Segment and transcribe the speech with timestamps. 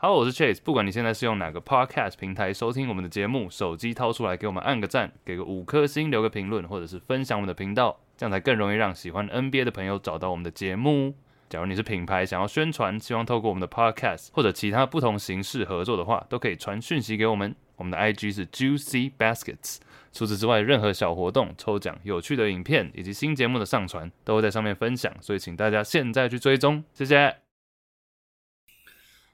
[0.00, 0.60] 好，我是 Chase。
[0.62, 11.16] 不管你现在是用哪个 Podcast 平台收听我们的节目，手机掏出来给我们按个赞，给个五颗星，留个评论，或者是分享我们的频道，这样才更容易让喜欢 NBA 的朋友找到我们的节目。
[11.48, 17.56] 假如你是品牌想要宣传，希望透过我们的 Podcast 或者其他不同形式合作的话，都可以传讯息给我们。
[17.74, 19.78] 我们的 IG 是 Juicy Baskets。
[20.12, 27.47] 除此之外，任何小活动、抽奖、有趣的影片以及新节目的上传，都会在上面分享，所以请大家现在去追踪，谢谢。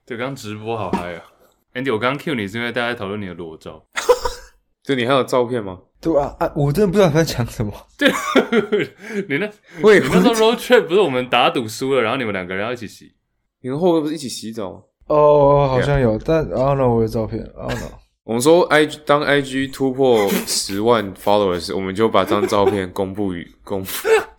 [0.07, 1.23] 对，刚直播好嗨啊
[1.73, 3.83] ，Andy，我刚刚 cue 你是因为大家在讨论你的裸照。
[4.85, 5.79] 就，你还有照片吗？
[5.99, 7.73] 对啊，啊，我真的不知道他在讲什么。
[7.97, 8.11] 对，
[9.29, 9.51] 你那，
[9.83, 13.15] 喂，你那时候 road trip 不是我们打赌输了，然后你们两个人要一起洗？
[13.63, 14.81] 你们后面不是一起洗澡吗？
[15.07, 17.93] 哦，好像有，但 I don't know 我有照片，I don't know。
[18.25, 23.83] 我们说，I 当 I G 突破十万 followers，我们就把这张照片公布于公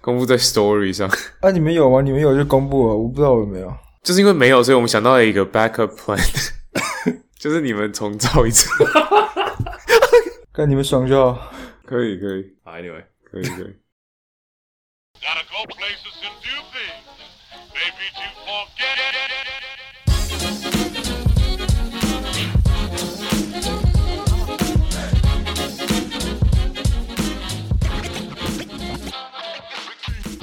[0.02, 1.10] 公布在 Story 上。
[1.42, 2.02] 啊，你们有吗？
[2.02, 3.74] 你们有就公布了，我不知道我有没有。
[4.06, 6.22] 就是因为没有，所以我们想到了一个 backup plan，
[7.40, 8.70] 就是你们重造一次，
[10.54, 11.52] 看你们爽就好。
[11.86, 13.76] 可以可以，Anyway，可以可以。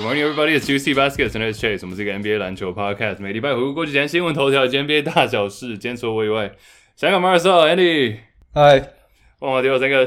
[0.03, 0.55] Good morning, everybody.
[0.57, 1.83] It's Juicy Baskets and it's Chase.
[1.83, 5.79] 我们是一个 NBA 篮球 podcast，每礼拜回顾过去前新闻头条以及 NBA 大小事。
[5.79, 6.57] 今天除了我以外，
[6.97, 8.17] 香港马尔瑟 Andy，
[8.53, 8.95] 嗨，
[9.39, 10.05] 旺马迪奥三个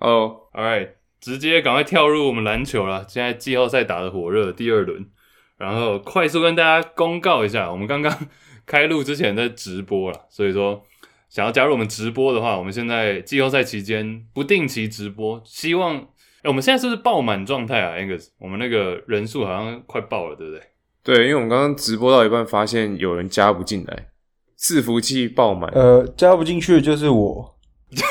[0.00, 0.88] 哦，All right，
[1.18, 3.06] 直接赶快跳入我们篮球了。
[3.08, 5.06] 现在季后赛打得火热，第二轮，
[5.56, 8.28] 然后快速跟大家公告一下，我们刚刚
[8.66, 10.84] 开录之前在直播了，所以说
[11.30, 16.08] 想要加入我们直播的话，我们现在季后赛期间不定期直播，希望。
[16.42, 20.62] 哎、欸，我们现在是不是爆满状态啊？Angus，我们那个人数好像快爆了，对不对？
[21.04, 24.08] 对，因为我们刚刚直播到一半，发现有人加不进来，
[24.58, 25.70] 伺服器爆满。
[25.72, 27.56] 呃，加不进去的就是我。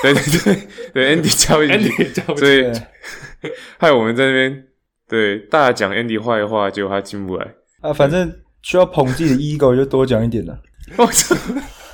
[0.01, 4.67] 对对对对，Andy 加不进去，Andy 加不进去，所以 害我们在那边
[5.09, 7.53] 对大讲 Andy 坏话，结果他进不来。
[7.81, 10.57] 啊，反正需要捧自己的 ego 就多讲一点了。
[10.97, 11.35] 我操！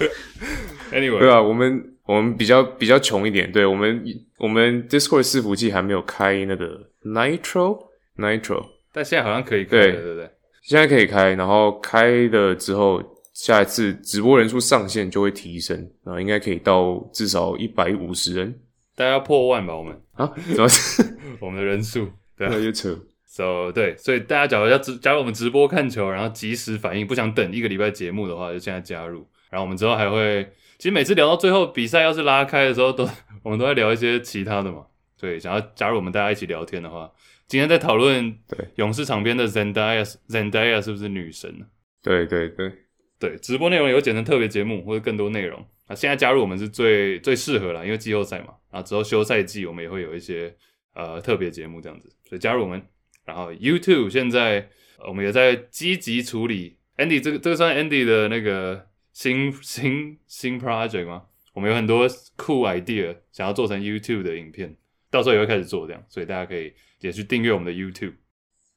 [0.94, 1.97] Anyway，对啊，我们。
[2.08, 4.02] 我们比较比较穷一点，对，我们
[4.38, 7.80] 我们 Discord 伺服器还没有开那个 Nitro
[8.16, 9.92] Nitro，但现在好像可以开，对。
[9.92, 10.32] 对对对，
[10.64, 13.04] 现在可以开，然后开了之后，
[13.34, 18.58] 下一次直播人数上限就会提升，然后应该可以到至少一百五十人，
[18.96, 19.94] 大家要破万吧，我们。
[20.14, 20.70] 啊，怎么？
[21.42, 22.08] 我们的人数
[22.38, 30.50] 对， 那就扯，So 对，所以大家假如要直加入我们直播看球，然后及时反应，不想等一个礼拜节目的话，就现在加入，然后我们之后还会。
[30.78, 33.10] 其实每次聊到最后，比赛要是拉开的时候，都
[33.42, 34.86] 我们都在聊一些其他的嘛。
[35.20, 37.12] 对，想要加入我们大家一起聊天的话，
[37.48, 41.66] 今天在讨论对勇士场边的 Zendaya，Zendaya 是不是女神呢？
[42.04, 42.72] 对对对
[43.18, 45.96] 对，直播内容有剪成特别节目或者更多内容啊。
[45.96, 48.54] 现在加入我们是最最适合了，因为季后赛嘛。
[48.70, 50.56] 啊，之后休赛季我们也会有一些
[50.94, 52.80] 呃特别节目这样子，所以加入我们。
[53.26, 54.70] 然后 YouTube 现在
[55.08, 58.87] 我们也在积极处理 Andy 这个这个算 Andy 的那个。
[59.20, 61.24] 新新新 project 吗？
[61.56, 64.76] 我们有很多酷 idea 想要做成 YouTube 的影片，
[65.10, 68.14] 到时候也会开始做这样，所以大家可以也去订阅我们的 YouTube。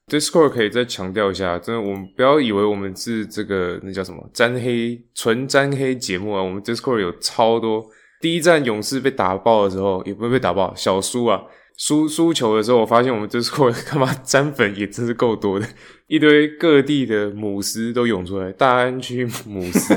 [0.06, 7.86] Discord 可以再强调一下，真的，我们不要以为我们是这个那叫什么沾黑纯沾黑节目啊，我们 Discord 有超多。
[8.22, 11.42] 第一战勇士被打爆的时候，也不会被打爆，小输啊，
[11.76, 15.68] 输输球的时候，我发现我们 Discord 干嘛沾粉也真是够多的，
[16.06, 19.94] 一堆各地的母狮都涌出来，大安区母狮。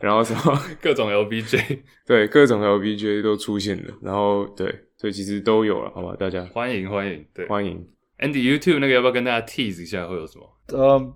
[0.00, 3.94] 然后什么 各种 LBJ， 对，各种 LBJ 都出现了。
[4.02, 4.66] 然后对，
[4.96, 6.16] 所以其实都有了，好吧？
[6.18, 7.86] 大家欢迎欢迎，对，欢迎。
[8.18, 10.46] Andy YouTube 那个要不要跟大家 tease 一下会有什么？
[10.68, 11.14] 呃，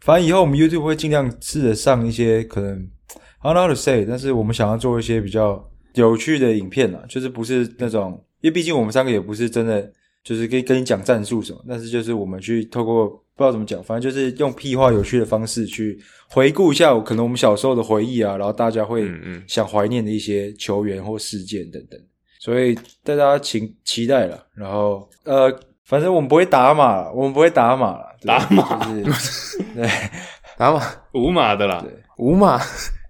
[0.00, 2.88] 反正以后我们 YouTube 会尽量试着上一些可能
[3.40, 9.92] I don't know how to say，但是我们想要做一些比较有趣的影片啊，就是不是那种，因为毕竟我们三个也不是真的。
[10.24, 15.98] 就是可以跟你讲战术什么，但是就是我们去透过不知道怎么讲，反正就是用屁话有趣的方式去
[16.30, 19.06] 回顾一下，可能我们小时候的回忆啊，然后大家会
[19.46, 22.00] 想怀念的一些球员或事件等等，
[22.38, 24.46] 所以大家请期待了。
[24.54, 25.52] 然后呃，
[25.84, 29.86] 反正我们不会打码，我们不会打码了，打码就是 对
[30.56, 30.80] 打码
[31.12, 32.58] 五码的啦，对无码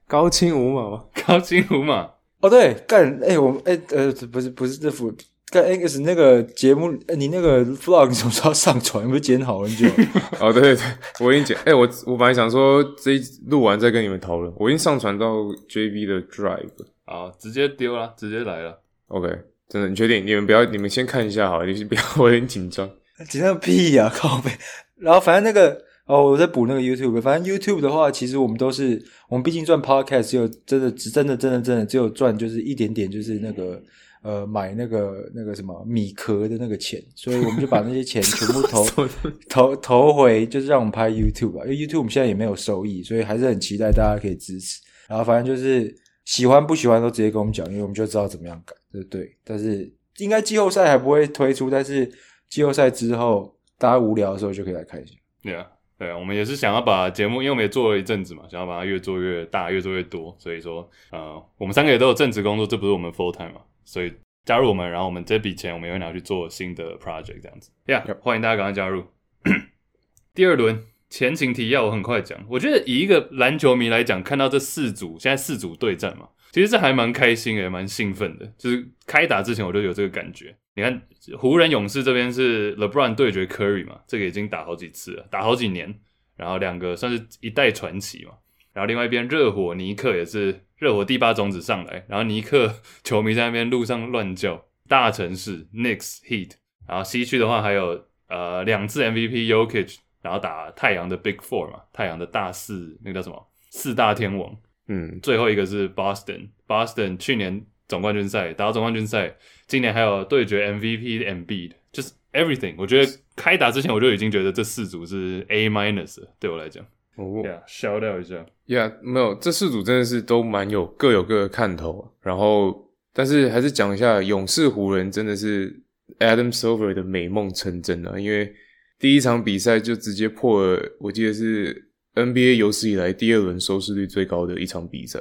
[0.09, 1.05] 高清五码吗？
[1.27, 2.11] 高清五码
[2.41, 5.15] 哦，对，干哎、欸，我们哎、欸、呃，不是不是这副。
[5.55, 9.06] 在 X 那个节目，你那个 vlog 什么时候上传？
[9.06, 9.87] 不是剪好很久？
[10.41, 10.85] 哦，对对对，
[11.21, 11.56] 我已经剪。
[11.59, 15.29] 哎、欸，我我本来想说这一录完再跟你们讨论，我已经上传到
[15.69, 16.71] JB 的 Drive。
[17.05, 18.81] 啊，直接丢了，直接来了。
[19.06, 19.29] OK，
[19.69, 20.27] 真的，你确定？
[20.27, 22.91] 你们不要，你们先看一下好了，你先不要，我有点紧张。
[23.31, 24.50] 紧张屁呀、啊，靠背。
[24.97, 27.23] 然后反正那个哦，我在补那个 YouTube。
[27.23, 33.81] 反正 YouTube 的话，其实我们都是，我们毕竟赚 Podcast 只有真的只真的真的真的只有赚就是一点点，就是那个
[34.25, 38.85] 呃买那个那个什么米壳的那个钱，所以我们就把那些钱全部投
[39.49, 41.62] 投投回，就是让我们拍 YouTube 吧。
[41.65, 44.82] 因为 YouTube 我们现在也没有收益，所以还是很期待大家可以支持。
[45.06, 45.94] 然后反正就是
[46.25, 49.37] 喜欢不喜欢都直接跟我们讲，因为我们就知道怎么样改，对不对？
[49.44, 52.11] 但是应该季后赛还不会推出，但是
[52.49, 55.15] 季后赛之后大家无聊的时候就可以来看一下。
[55.43, 55.67] 对啊。
[55.97, 60.37] 对啊，我们也是想要把节目，因为我们也做了一阵子嘛，想要把它越做越大，越做越多。
[60.41, 64.13] 所以说，呃，我们三个也都有正职工作，这不是我们 full time 嘛，所以
[64.45, 67.71] 加入我们，然后我们这笔钱我们也会拿去做新的 project 这样子。
[67.87, 69.05] Yeah，欢迎大家赶快加入。
[70.35, 78.53] 第二轮前情提要我很快讲，我觉得以一个篮球迷来讲，看到这四组现在四组对战嘛，其实这还蛮开心也蛮兴奋的。
[78.59, 80.57] 就是开打之前我就有这个感觉。
[80.75, 81.03] 你看
[81.39, 85.95] 湖人勇士这边是 LeBron 对决 Curry 嘛，这个已经打好几次了，打好几年，
[86.37, 88.33] 然后两个算是一代传奇嘛。
[88.75, 96.50] 然后另外一边热火尼克也是热火第八种子上来，然后尼克 球迷在那边路上乱叫，大城市 Knicks Heat。
[96.87, 104.55] 然后西区的话还有呃两次 MVP Yokic，然后打太阳的 Big Four 嘛，太阳的大四那个叫什么四大天王，
[104.88, 109.35] 嗯，最后一个是 Boston，Boston 去年总冠军赛打到总冠军赛。
[109.67, 112.75] 今年还有对决 MVP 的 Embiid，就是 everything。
[112.76, 116.85] 我觉得开打之前我就已经觉得这四组是 A minus，对我来讲。
[117.16, 118.44] 哦、oh.，Yeah，shout out 一下。
[118.66, 122.12] Yeah，没有，这四组真的是都蛮有各有各的看头。
[122.20, 125.82] 然后，但是还是讲一下勇士湖人，真的是
[126.19, 128.19] Adam Silver 的美梦成真啊！
[128.19, 128.52] 因为
[128.99, 135.20] 第一场比赛就直接破了，我记得是 NBA 有史以来第二轮收视率最高的一场比赛，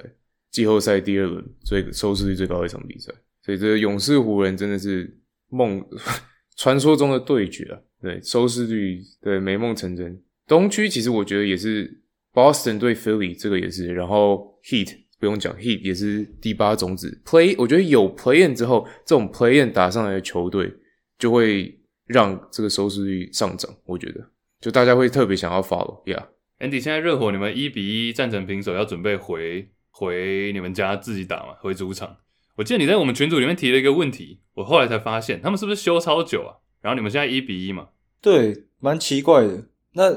[0.51, 3.13] 季后赛第二轮最收视率最高的一场比赛。
[3.43, 5.15] 所以这个勇士湖人真的是
[5.49, 5.83] 梦
[6.55, 7.79] 传说中的对决啊！
[8.01, 10.19] 对，收视率对美梦成真。
[10.47, 12.01] 东区其实我觉得也是
[12.33, 17.21] Boston 对 Philly 这个也是，然后 Heat 不用讲，Heat 也是第八种子。
[17.25, 20.73] Play 我觉得有 Play in 之后，这种 Play in 打上来的球队
[21.17, 23.73] 就会让这个收视率上涨。
[23.85, 24.29] 我觉得
[24.59, 26.03] 就大家会特别想要 follow。
[26.05, 31.53] Yeah，Andy 现在热火你们一比一战成平手，要准备回回你们家自己打嘛？
[31.61, 32.17] 回主场。
[32.55, 36.57] 我记得你在我们群组里面提了一个问题，我后来才发现他们是不是休超久啊？
[36.81, 37.87] 然后你们现在一比一嘛？
[38.21, 39.69] 对，蛮奇怪的。
[39.93, 40.11] 那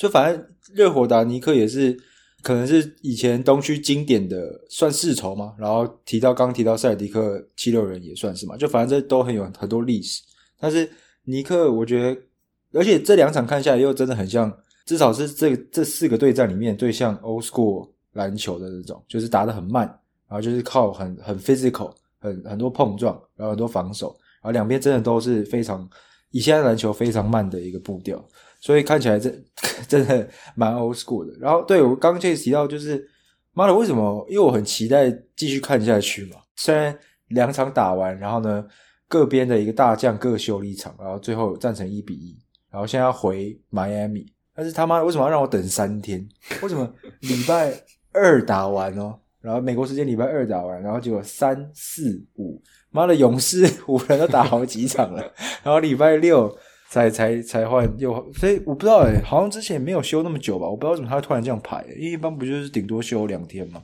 [0.00, 1.94] 就反正热火打尼克也是，
[2.42, 5.52] 可能是以前东区经典的算世仇嘛。
[5.58, 10.22] 然后提到刚提到塞尔迪克七六人也算是嘛，就反正这都很有很多历史。
[10.58, 10.90] 但是
[11.24, 14.50] 尼克，我觉得，而且这两场看下来又真的很像，
[14.86, 19.86] 至少是这这四个对战里面最像 old school 篮球的那种，就是打得很慢。
[20.26, 25.86] 然后就是靠很很 physical，很很多碰撞，然后很多防守，然后两边真的都是非常
[26.30, 28.24] 以现在篮球非常慢的一个步调，
[28.60, 29.44] 所以看起来真
[29.88, 31.36] 真的蛮 old school 的。
[31.40, 33.08] 然后对我刚刚这提到就是，
[33.52, 34.24] 妈的为什么？
[34.28, 36.36] 因为我很期待继续看下去嘛。
[36.56, 36.96] 虽然
[37.28, 38.64] 两场打完，然后呢
[39.08, 42.38] 各边的一个大将各休了一场，然后最后战成一比一，
[42.70, 46.28] 然后现在要回迈阿密，但是他妈的为什么要让我等三天？
[46.62, 46.88] 为什么
[47.20, 47.72] 礼拜
[48.12, 49.18] 二打完哦？
[49.40, 52.60] 然后美国时间礼拜二打完，然后结果三四五，
[52.90, 55.22] 妈的勇士五人都打好几场了，
[55.62, 56.54] 然后礼拜六
[56.90, 63.82] 才才才换又，所以我不知道诶，好像之前没有休那么久吧，我不知道为什么他会突然这样排，因为一般不就是顶多休两天嘛，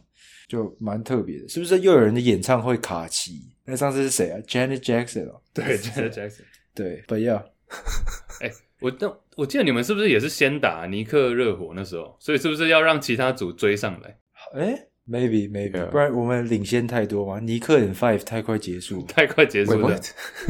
[0.49, 3.43] 就蛮特别的，是不是又有人的演唱会卡期？
[3.65, 6.43] 那上次是谁啊？Janet Jackson 哦，对，Janet Jackson，
[6.75, 7.43] 对，But yeah，
[8.43, 14.19] 哎，我那我记得你们是不是也是先打尼克热火那时候，所以是不是要让其他组追上来？
[14.55, 14.87] 哎。
[15.09, 15.87] Maybe, maybe，、yeah.
[15.89, 17.39] 不然我们领先太多嘛？
[17.39, 19.97] 尼克 in five 太快结束，太快结束了。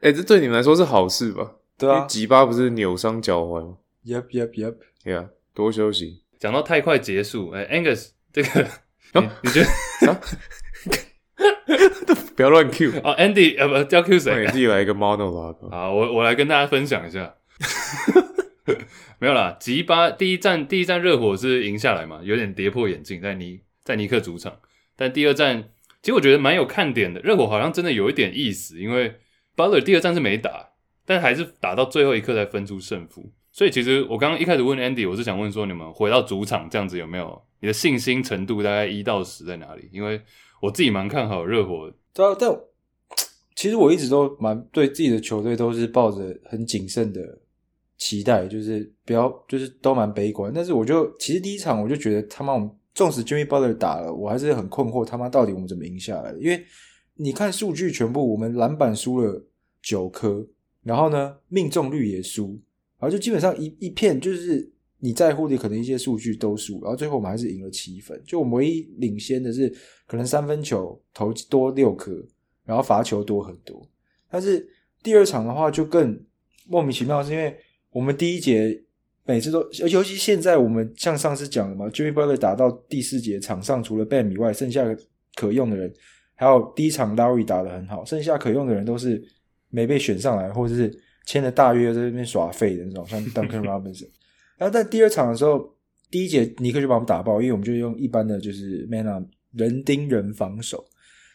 [0.00, 1.52] 哎、欸，这对你们来说是好事吧？
[1.76, 4.74] 对啊，吉巴不是扭伤脚踝吗？Yep, yep, yep.
[5.04, 6.22] Yeah，多休息。
[6.38, 8.62] 讲到太快结束，哎、欸、，Angus，这个、
[9.14, 9.68] 哦、你，你觉得？
[10.12, 10.20] 啊、
[12.36, 14.46] 不要乱 Q 哦，Andy，呃，不，要 Q 谁？
[14.46, 15.68] 自己来一个 monologue。
[15.70, 17.34] 好，我我来跟大家分享一下。
[19.18, 24.60] 没有啦，吉巴第一站第一站热火是赢下来嘛，有点跌破眼镜，在尼在尼克主场。
[24.96, 25.70] 但第二站
[26.02, 29.18] 其实我觉得蛮有看点的，热火好像真的有一点意思，因为
[29.58, 30.68] Butler 第二战是没打，
[31.04, 33.28] 但还是打到最后一刻才分出胜负。
[33.50, 39.88] 所以其实我刚刚一开始问 Andy，我是想问说，你们回到主场这样子有没有你的信心程度大概一到十在哪里？
[39.92, 40.20] 因为
[40.62, 41.92] 我自己蛮看好热火。
[42.14, 42.56] 对啊，但
[43.56, 47.40] 其实我一直都蛮对自己的球队都是抱着很谨慎的。
[48.00, 50.52] 期待就是不要，就是都蛮悲观。
[50.54, 56.30] 但是我就其实第一场我就觉得他妈，我们纵使 Jimmy Butler 打了，我还是很困惑，他妈到底我们怎么赢下来？
[56.38, 56.64] 因为
[57.20, 59.44] 你看数据全部，我们篮板输了
[59.82, 60.46] 九颗，
[60.84, 62.58] 然后呢命中率也输，
[62.98, 64.70] 然后就基本上一一片就是
[65.00, 68.20] 你在乎的可能一些数据都输，然后最后我们还是赢了七分。
[68.24, 69.68] 就我们唯一领先的是
[70.06, 72.24] 可能三分球投多六颗，
[72.64, 73.84] 然后罚球多很多。
[74.30, 74.68] 但是
[75.02, 76.18] 第二场的话就更
[76.68, 77.56] 莫名其妙，是因为
[77.90, 78.80] 我们第一节
[79.24, 84.84] 每次都，尤其现在我们像上次讲的嘛，Jimmy Butler 打到第四节场上除了 Bam 以外，剩下
[85.34, 85.92] 可用的人，
[86.38, 89.22] 还有第一场 Lowry 打得很好，剩下可用的人都是
[89.68, 90.90] 没被选上来，或者是。
[91.28, 94.08] 签了大约在那边耍废的那种，像 Duncan Robinson。
[94.56, 95.62] 然后在第二场的时候，
[96.10, 100.82] 第一节尼克就把我们打爆，因为我们就用一般的就是 man up 人盯人防守。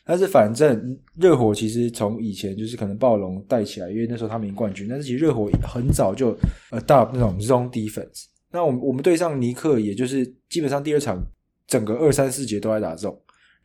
[0.03, 4.87] 但是反正热火其实从以前就是可能暴龙带起来，因为那时候他们赢冠军。
[4.89, 6.35] 但是其实热火很早就
[6.71, 8.25] adopt 那种 zone defense。
[8.51, 11.23] 那我们我们对上尼克，也就是基本上第二场
[11.67, 13.15] 整个二三四节都在打 zone。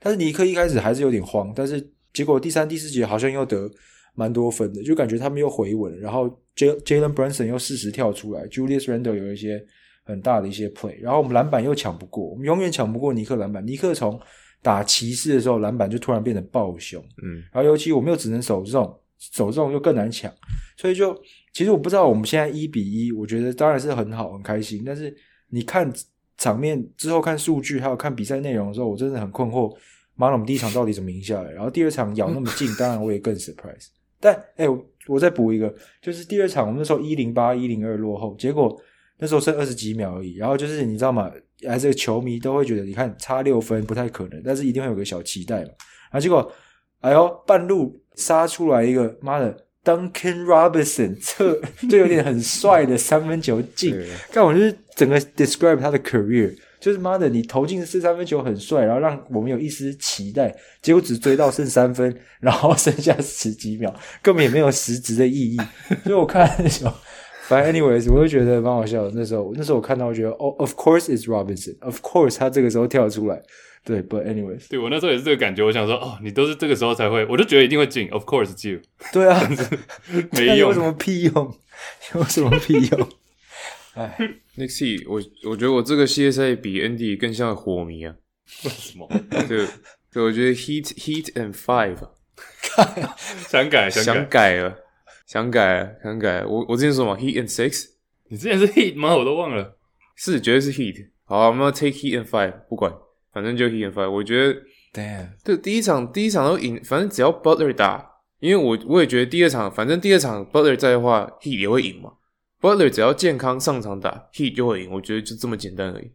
[0.01, 3.71] 但是尼克一开始还是有点慌，但是结果第三、第四节好像又得。
[4.15, 5.99] 蛮多分的，就感觉他们又回稳了。
[5.99, 9.65] 然后 Jalen Brunson 又适时跳出来，Julius Randle 有一些
[10.03, 10.99] 很大的一些 play。
[11.01, 13.65] 然后我们篮板又抢不过，我们永远抢不过尼克篮板。
[13.65, 14.21] 尼克从
[14.61, 17.01] 打骑士的时候，篮板就突然变得暴凶。
[17.23, 20.29] 嗯，然后尤其我们又只能守这种，守这种又更难抢。
[20.77, 21.17] 所以就
[21.53, 24.83] 其实我不知道我们现在一比一，我觉得当然是很好，很开心。
[24.85, 25.17] 但是
[25.49, 25.89] 你看
[26.39, 29.71] 场面之后看数据，还有看比赛内容的时候，我真的很困惑。
[30.15, 31.51] 妈的，我们第一场到底怎么赢下来？
[31.51, 33.89] 然后第二场咬那么近， 当然我也更 surprise。
[34.19, 34.69] 但哎、欸，
[35.07, 38.77] 我再补一个，就是第二场我们那时候一零八一零二落后，结果
[39.19, 40.35] 那时候剩二十几秒而已。
[40.37, 41.31] 然后就是你知道吗？
[41.67, 45.71] 还是球迷都会觉得，你看差六分不太可能，但是一定会有个小期待嘛。
[46.11, 46.53] 然后结果，
[47.01, 49.57] 哎呦，半路杀出来一个妈的
[49.89, 53.97] Duncan Robinson，这这有点很帅的三分球 进，
[54.35, 56.55] 但我就是整个 describe 他的 career。
[56.81, 63.93] 就是妈的，你投进四三分球很帅，然后让我们有一丝期待，结果只追到剩三分，然后剩下十几秒，
[64.23, 65.57] 根本也没有实质的意义。
[66.05, 66.95] 所以我看那时候，
[67.49, 69.13] 反正 anyways，我就觉得蛮好笑的。
[69.13, 73.43] 那时候，那时候我看到，我觉得哦、oh,，of course it's Robinson，of course 他这个时候跳出来。
[73.85, 75.65] 对，but anyways，对我那时候也是这个感觉。
[75.65, 78.09] 我想说，哦，你都是这个时候才会，我就觉得一定会进。
[78.11, 78.81] Of course you。
[79.13, 79.41] 对啊，
[80.33, 81.55] 没用，有什么屁用？
[82.15, 83.09] 有什么屁用？
[83.95, 84.17] 哎
[84.57, 85.21] ，Next Heat，我
[85.51, 88.15] 我觉得我这个系列赛比 Andy 更像火迷啊。
[88.65, 89.09] 为什么？
[89.49, 89.67] 对，
[90.13, 91.97] 对，我觉得 Heat Heat and Five，
[93.49, 94.79] 想改想改了，
[95.27, 96.49] 想改了，想改了。
[96.49, 97.87] 我我之前说嘛，Heat and Six，
[98.29, 99.17] 你之前是 Heat 吗？
[99.17, 99.77] 我都忘了。
[100.15, 101.09] 是，绝对是 Heat。
[101.25, 102.93] 好，我们要 take Heat and Five，不管，
[103.33, 104.11] 反正就 Heat and Five。
[104.11, 112.13] 我觉得，Damn，对，第一场第一场都赢，反正只要 Butler 打，因为我我也觉得第二场，反正第二场 Butler 在的话，Heat 也会赢嘛。
[112.61, 114.91] Butler 只要健康上场打，Heat 就会赢。
[114.91, 116.11] 我觉得就这么简单而已，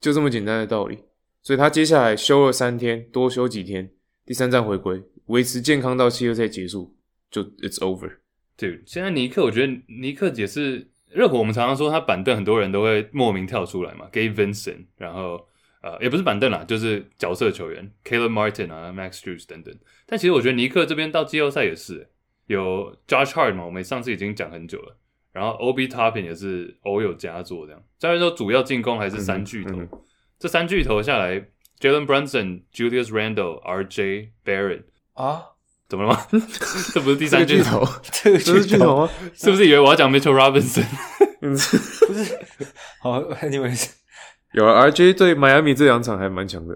[0.00, 0.98] 就这么简单的道理。
[1.42, 3.90] 所以他接下来休了三天，多休几天，
[4.26, 6.94] 第三站回归，维持健康到季后赛结束，
[7.30, 8.10] 就 It's over。
[8.56, 11.38] 对，现在尼克，我觉得尼克也是热火。
[11.38, 15.46] 我们常常说他板凳，很多人都会莫名跳出来嘛，Gabe Vincent，然后
[15.86, 19.72] 呃，也不是板凳啦，就是角色球员，Caleb Martin 啊，Max Strus 等等。
[20.04, 22.08] 但其实我觉得尼克这边到季后赛也是
[22.46, 24.96] 有 Josh Hart 嘛，我们上次已经讲很久了。
[25.32, 27.82] 然后 Obi Toppin 也是偶有佳作，这样。
[28.00, 29.98] 虽然说主要进攻还是三巨头，嗯嗯、
[30.38, 31.38] 这三巨头下来
[31.78, 35.44] ，Jalen Brunson、Julius Randle、RJ Barrett 啊，
[35.88, 36.26] 怎么了吗？
[36.92, 37.86] 这不是第三巨头？
[38.24, 39.10] 这个巨头吗？
[39.34, 40.86] 是不是以为我要讲 Mitchell Robinson？
[41.38, 42.38] 不是。
[43.00, 43.90] 好，Anyways，
[44.56, 46.74] 有了 RJ 对迈阿密这两场还蛮强的。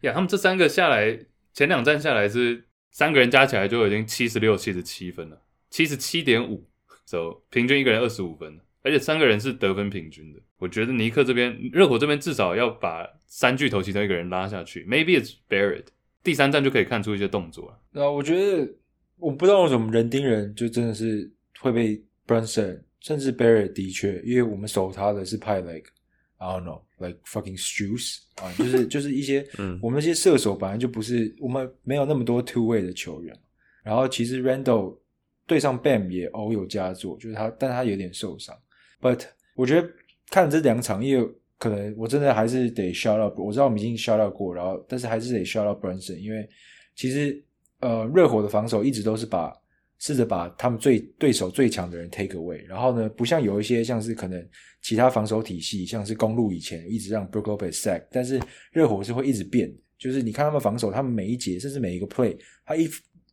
[0.00, 1.18] 呀，yeah, 他们这三个下来，
[1.52, 6.66] 前两站下来是三个人加起来就已经七十六、七十七分了，七十七点五。
[7.04, 10.40] So, 平均一个人二十五分，而且三个人是得分平均的。
[10.56, 14.86] 我觉得尼克这边、热火这边至少要把三巨头其中一个人拉下去。
[14.86, 15.86] Maybe it's Barrett，
[16.24, 17.78] 第三站就可以看出一些动作了。
[17.90, 18.72] 那我觉得，
[19.18, 25.90] 我不知道为什么人盯人就真的是会被 Brunson，甚至 Barrett 的确，因为我们守他的是派 like
[26.38, 33.36] I don't know like fucking Strus 啊， 就是就是一些，嗯，我们那些射手本来就不是我们没有那么多 two way 的球员，
[33.82, 34.98] 然后其实 Randall。
[35.46, 38.56] 对上 Bam 也偶有佳作，就是他，但他有点受伤。
[39.00, 39.22] But
[39.56, 39.90] 我觉得
[40.30, 41.28] 看这两场，因为
[41.58, 43.36] 可能我真的还是得 shout out。
[43.36, 46.48] 我知道我们已经 shout out 过，然后但是还是得 shout out Brunson，因为
[46.94, 47.44] 其实
[47.80, 49.52] 呃热火的防守一直都是把
[50.00, 52.64] 试着把他们最对手最强的人 take away。
[52.66, 54.44] 然后呢，不像有一些像是可能
[54.82, 58.40] 其他防守体系，像是公鹿以前一直让 Brook Lopez sack，但是
[58.72, 62.88] 热火是会一直变，就是你看他们防守，他们每一节甚至每一个 play，他一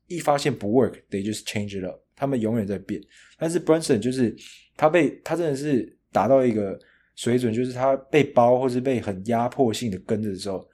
[0.08, 2.00] 一发现不 work，they just change it up。
[2.16, 3.00] 他们永远在变，
[3.38, 4.36] 但是 Brunson 就是
[4.76, 6.78] 他被他真的是达到一个
[7.16, 10.68] 水准，就是他被包或是被很压迫性的跟着的时候，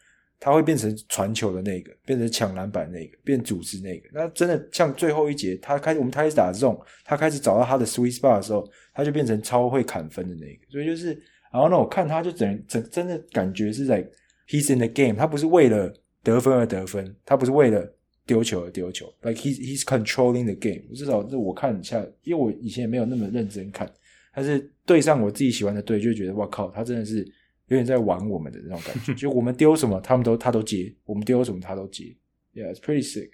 [0.43, 4.09] 他会变成传球的那个，变成抢篮板那个，变组织那个。
[4.11, 10.59] 那真的像最后一节，他开始我们开始打这种，他开始找到他的 sweet spot 的时候，他就变成超会砍分的那个。
[10.69, 11.13] 所以就是，
[11.49, 14.05] 然后呢，我看他就整整真的感觉是在
[14.49, 15.89] he's in the game，他不是为了
[16.21, 17.89] 得分而得分，他不是为了
[18.25, 20.93] 丢球而丢球，like he's he's controlling the game。
[20.93, 23.89] 至少是我看一下，因为我以前也没有那么认真看，
[24.35, 27.25] 但是对上我自己喜欢的队，就觉得哇靠，他真的是。
[27.67, 32.15] 有点在玩我们的那种感觉，就我们丢什么，他们都他都接；我们丢什么，他都接。
[32.53, 33.31] Yeah, it's pretty sick。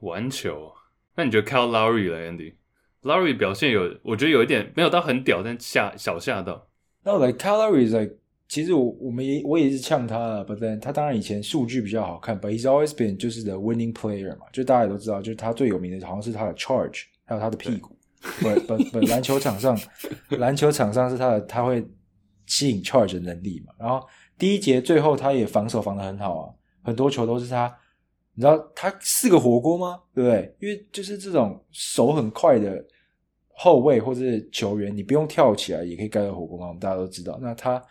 [0.00, 0.72] 玩球，
[1.16, 6.68] 那你觉得 Kyle Lowry 了，Andy？Lowry 表现有，我觉得有一点没有到很屌，但吓小吓到。
[7.04, 8.16] 那我 like Kyle Lowry like，
[8.48, 17.96] 其实我我们也我也是呛他了，but then 他当然以前数据比较好看，but he's always been 就是 the winning player 嘛，就大家也都知道，就是他最有名的好像是他的 charge，还有他的屁股。
[18.40, 19.78] But but but 篮球场上，
[20.30, 21.86] 篮球场上是他的他会。
[22.46, 24.06] 吸引 charge 的能力嘛，然后
[24.38, 27.72] 第一节最后他也防守防得很好啊，很多球都是他，
[28.34, 30.00] 你知道他四个火锅吗？
[30.14, 30.56] 对不对？
[30.60, 32.84] 因为就是这种手很快的
[33.54, 36.68] 后卫或者是球员，你不用跳起来也可以盖到火锅嘛？
[36.68, 37.38] 我们大家都知道。
[37.40, 37.82] 那他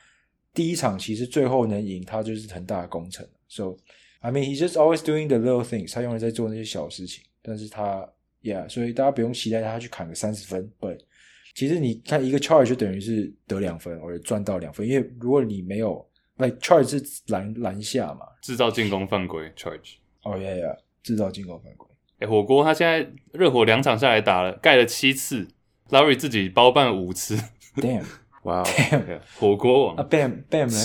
[0.53, 3.27] 第一场其实最后能赢，他就是很大的功臣。
[3.47, 3.77] So
[4.19, 8.07] I mean he's just always doing the little things，他永远在做那些小事情，但是他
[8.43, 10.97] ，yeah，所以大家不用期待他去砍个三十分，对。
[11.53, 16.05] 其实你看一个 charge 就等于是得两分，或者赚到两分，因为如果你没有
[16.37, 19.95] ，like charge 是篮篮下嘛，制造进攻犯规 charge。
[20.23, 21.87] 哦呀呀，制造进攻犯规。
[22.19, 25.47] 哎，火锅他现在热火两场下来打了盖了七次
[25.89, 27.35] ，Larry 自己包办五次。
[27.75, 28.05] Damn，
[28.43, 29.95] 哇，Damn，火锅王。
[29.95, 30.77] 啊，Bam Bam 呢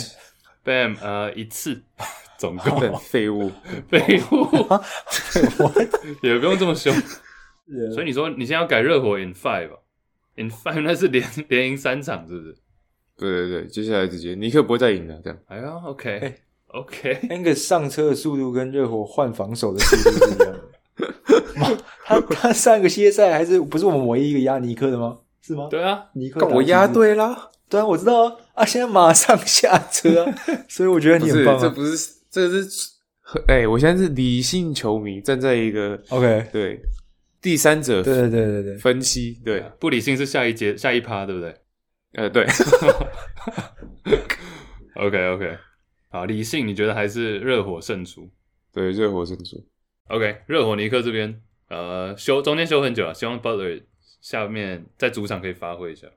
[0.64, 1.82] ？Bam 呃一次，
[2.38, 3.50] 总共废物
[3.88, 4.49] 废物，
[5.62, 5.73] 我
[6.23, 6.92] 也不用这么凶。
[7.92, 9.76] 所以你说你现在要改热火 in five 吧
[10.36, 12.56] ？In five 那是连连赢三场，是不是？
[13.18, 15.38] 对对对，接下来直接尼克不会再赢了，这样。
[15.46, 16.34] 哎呀，OK
[16.68, 20.62] OK，那个上车的速度跟热火换防守的速度是一样的。
[22.04, 25.18] 他他上个系列赛还是不是我们唯一一个压尼克的吗？
[25.40, 25.68] 是吗？
[25.70, 27.50] 对啊，尼克我压对啦。
[27.68, 28.36] 对啊，我知道啊。
[28.54, 30.34] 啊，现在马上下车，啊，
[30.68, 31.60] 所以我觉得你很棒，啊。
[31.60, 32.90] 这不是，这是，
[33.48, 36.80] 哎，欸，我现在是理性球迷，站在一个 OK 对。
[37.47, 41.54] 第三者对对对对对分析对不理性是下一节下一趴对不对？
[42.15, 42.45] 呃对，
[44.99, 45.56] OK OK
[46.09, 48.28] 好理性你觉得还是热火胜出？
[48.73, 49.65] 对热火胜出。
[50.09, 53.80] OK 热火尼克这边呃休中间休很久了，希望 Butler
[54.21, 56.09] 下面在主场可以发挥一下。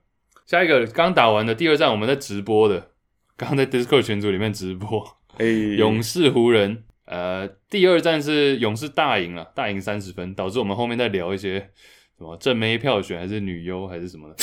[0.48, 2.90] 下一个刚打完的第二战我们在直播的，
[3.38, 6.86] 刚刚在 Discord 群组里面直播，哎、欸、勇士湖人。
[7.10, 11.60] 呃，第二战是勇士大赢了，大赢三十分，导致我们后面在聊一些
[12.18, 14.36] 什么正妹票选还是女优还是什么的。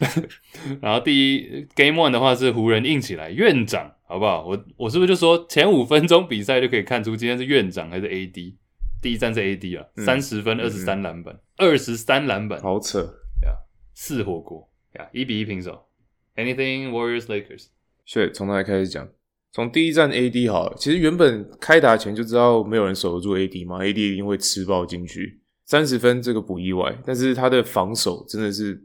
[0.82, 4.44] 然后第一 Game One 的话是湖人硬起来，院长好不好？
[4.44, 8.56] 我我是不是就说前五分钟比赛就可以看出今天是院长还是 AD？
[9.00, 12.98] 第一站是 AD 啊，三十、嗯、分二十三篮板，二十三篮板，好扯
[13.44, 13.54] 呀！
[13.94, 15.86] 四火锅呀，一比一平手。
[16.34, 17.66] Anything Warriors Lakers？
[18.04, 19.08] 所以从哪里开始讲？
[19.54, 28.84] 从第一站 AD 好了，其实原本开打前就知道没有人守得住 AD 嘛，AD 一定会吃爆进去，三十分这个不意外，但是他的防守真的是，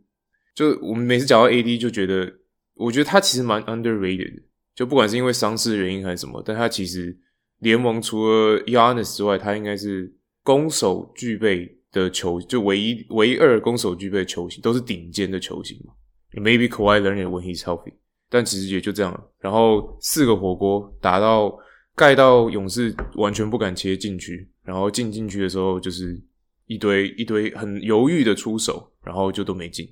[0.54, 2.32] 就我们每次讲到 AD 就觉得，
[2.76, 4.44] 我觉得他其实蛮 underrated，
[4.76, 7.18] 就不管是因为伤势的原因还是什么，但他其实
[7.62, 15.94] 联盟除了 Yanis 之外，他应该是攻守具备的球，就唯一唯一二攻守具备的球星，都是顶尖的球星嘛
[16.34, 17.94] ，Maybe Kawhi Leonard when he's healthy。
[18.30, 21.52] 但其实也就这样了，然后四个火锅打到
[21.96, 26.22] 盖到勇士完全不敢切进去，然后进进去的时候就是
[26.68, 29.88] 一堆一堆很犹豫的出手，然后就都没进。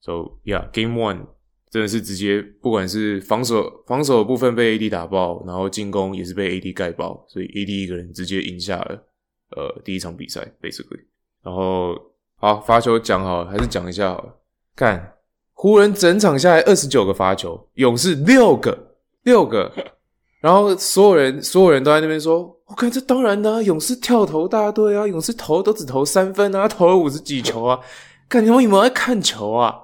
[0.00, 1.26] So yeah，Game One
[1.70, 9.06] 真的是直接不管是防守防守部分被 AD 打爆，然后进攻也是被 AD 盖爆，所以 AD 一个人直接赢下了
[9.56, 11.04] 呃第一场比赛，basically。
[11.42, 11.94] 然后
[12.36, 14.34] 好罚球讲好了，还是讲一下好了，
[14.74, 15.15] 看。
[15.66, 19.68] 湖人整场下来二十九个罚球，勇士六个，六个，
[20.40, 27.80] 然后所有人所有人都在那边说：“我看这当然的啊，勇士跳投大队啊，勇士投都只投三分啊，投了五十几球啊，
[28.28, 29.74] 看你们有没有在看球啊？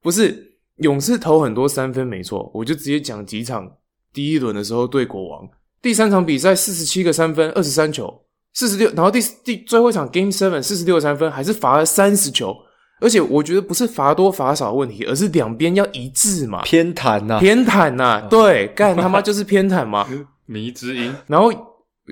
[0.00, 3.68] 不是，勇士投很多三分没错，我就直接讲几场，
[4.12, 5.48] 第一轮的时候对国王，
[5.82, 8.22] 第三场比赛四十七个三分，二十三球，
[8.54, 12.54] 四十六，然后第第最后一场 Game Seven 四十六三分，还是罚了三十球。”
[13.02, 16.62] 而且我觉得不是罚多罚少的问题，而是两边要一致嘛。
[16.62, 20.06] 偏袒呐，偏袒呐，对，干他妈就是偏袒嘛。
[20.46, 21.12] 迷之音。
[21.26, 21.52] 然后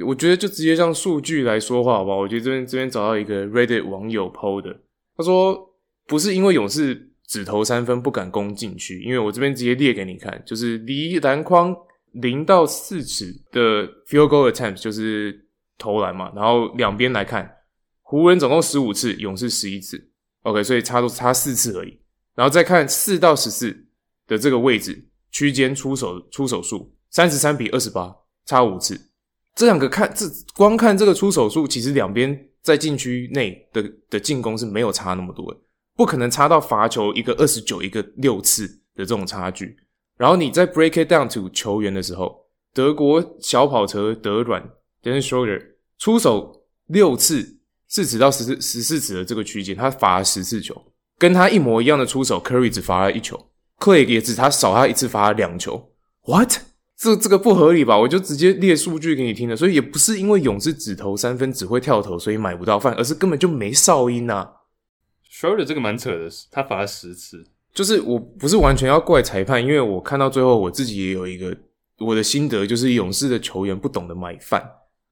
[0.06, 2.16] 我觉得就直接让数据来说话好不好？
[2.18, 4.76] 我觉得这边这边找到一个 Reddit 网友 PO 的，
[5.16, 5.58] 他说
[6.06, 11.76] 不是因为勇士只投三分不敢攻禁区，因为我这边直接列给你看，就是离篮筐
[12.12, 15.46] 零到四尺的 field goal attempt 就是
[15.78, 17.48] 投篮嘛，然后两边来看，
[18.02, 20.09] 湖人总共十五次，勇士十一次
[20.42, 21.98] ，OK，所以差都差四次而已。
[22.34, 23.86] 然后再看四到十四
[24.26, 28.14] 的这个位置区间出手出手数，三十三比二十八，
[28.46, 29.08] 差五次。
[29.54, 35.60] 这两个看这光看这个出手数，其实两边在禁区内的的进攻是没有差那么多的，
[35.96, 39.76] 不可能差到罚球一个二十九一个六次的这种差距。
[40.16, 44.62] 然后你在 break it down to 球员的时候，德国小跑车德软
[45.02, 45.62] Dennis Schroeder
[45.98, 47.59] 出手六次，
[47.90, 50.80] 四尺到十四十四尺的这个区间，他罚了十次球，
[51.18, 53.48] 跟他一模一样的出手，Curry 只罚了一球
[53.80, 55.90] ，Clay 也只他少他一次罚了两球。
[56.22, 56.52] What？
[56.96, 57.98] 这这个不合理吧？
[57.98, 59.56] 我就直接列数据给你听了。
[59.56, 64.52] 所以也不是因为勇士只投三分只会跳投，所以买不到饭，而是根本就没哨音啊。
[65.28, 67.44] Schroeder 这个蛮扯的，他罚了十次。
[67.72, 71.56] 就是我不是完全要怪裁判，因为我看到最后我自己也有一个
[71.98, 74.62] 我的心得，就是勇士的球员不懂得买饭。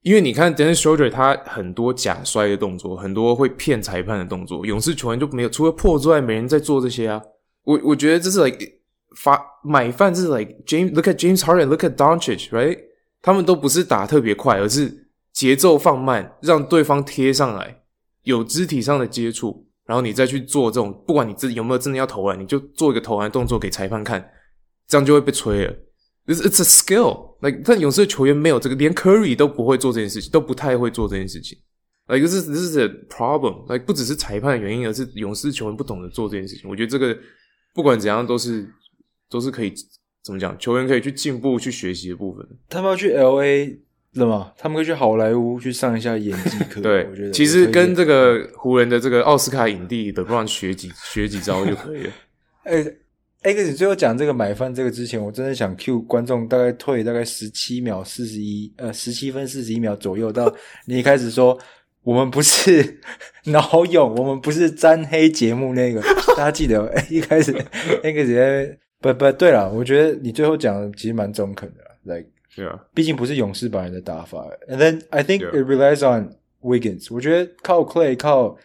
[0.09, 7.21] 因为你看 Dennis Schroder 他很多假摔的动作，很多会骗裁判的动作，勇士球员就没有，除了破之外，没人在做这些啊。
[7.65, 8.59] 我我觉得这是 like
[9.15, 12.79] 发买饭，这是 like James look at James Harden，look at Doncic，right？
[13.21, 17.83] 他们都不是打特别快，而是节奏放慢，让对方贴上来，
[18.23, 19.67] 有肢体上的接触。
[19.85, 24.27] 然后你再去做这种，不管你自己有没有真的要投篮，你就做一个投篮动作给裁判看，
[24.87, 25.75] 这样就会被吹了。
[26.29, 27.35] It's it's a skill.
[27.41, 31.59] Like，但勇士的球员没有这个，连 Curry 都不会做这件事情，都不太会做这件事情。
[32.07, 33.65] Like，这是这是 a problem.
[33.73, 36.71] Like，不只是裁判的原因，而是勇士球员不懂得做这件事情。
[36.71, 37.19] 我觉得这个
[37.75, 38.69] 不管怎样都是
[39.29, 39.75] 都是可以
[40.23, 42.47] 怎么讲，球员可以去进步、去学习的部分。
[42.69, 43.79] 他们要去 LA。
[44.15, 44.53] 了吗？
[44.57, 46.81] 他们可以去好莱坞去上一下演技课。
[46.81, 52.11] 对，我觉得其实跟这个湖人的这个奥斯卡影帝的 LeBron 学几学几招就可以了。
[52.65, 52.93] 哎哎，
[53.43, 60.53] 可是你最后讲这个买饭这个之前，我真的想 cue 观众大概退大概十七秒四十一呃十七分四十一秒左右到
[60.87, 61.59] 你一开始说
[62.03, 63.01] 我们不是
[63.47, 66.01] 脑勇，我们不是沾黑节目那个，
[66.37, 67.53] 大家记得哎一开始
[68.03, 72.29] 那个直接不不对了，我觉得你最后讲的其实蛮中肯的，like。
[72.57, 74.45] 对啊，毕竟不是勇士版人的打法。
[74.69, 77.07] And then I think it relies on Wiggins。
[77.15, 78.57] 我觉得靠 Clay 靠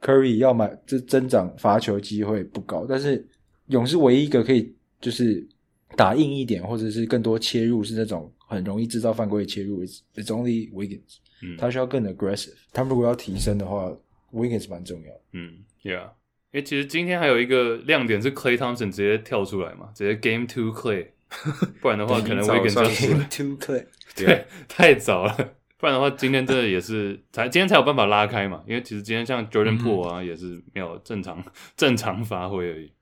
[0.00, 3.22] Curry 要买这增长罚球机会不高，但是
[3.66, 5.46] 勇士唯一一个可以就是
[5.96, 9.84] 打硬一点，或者是更多切入，是那种很容易制造犯规的切入。
[9.84, 11.18] It's it's only Wiggins。
[11.42, 12.54] 嗯，他需要更 aggressive。
[12.72, 13.90] 他如果要提升的话
[14.32, 15.12] ，Wiggins 蛮重要。
[15.32, 16.10] 嗯，Yeah。
[16.52, 21.06] 因为其实今天还有一个亮点是 Clay Thompson 直接跳出来嘛，直接 Game Two Clay。
[21.80, 25.34] 不然的话，可能 Wiggins 2 Clay 对， 太早了。
[25.78, 28.62] 不然的话，今天真的也是才今天才有办法拉开嘛。
[28.68, 31.42] 因为其实今天像 Jordan Poole 啊，也是没有正常
[31.74, 32.92] 正常发挥而已。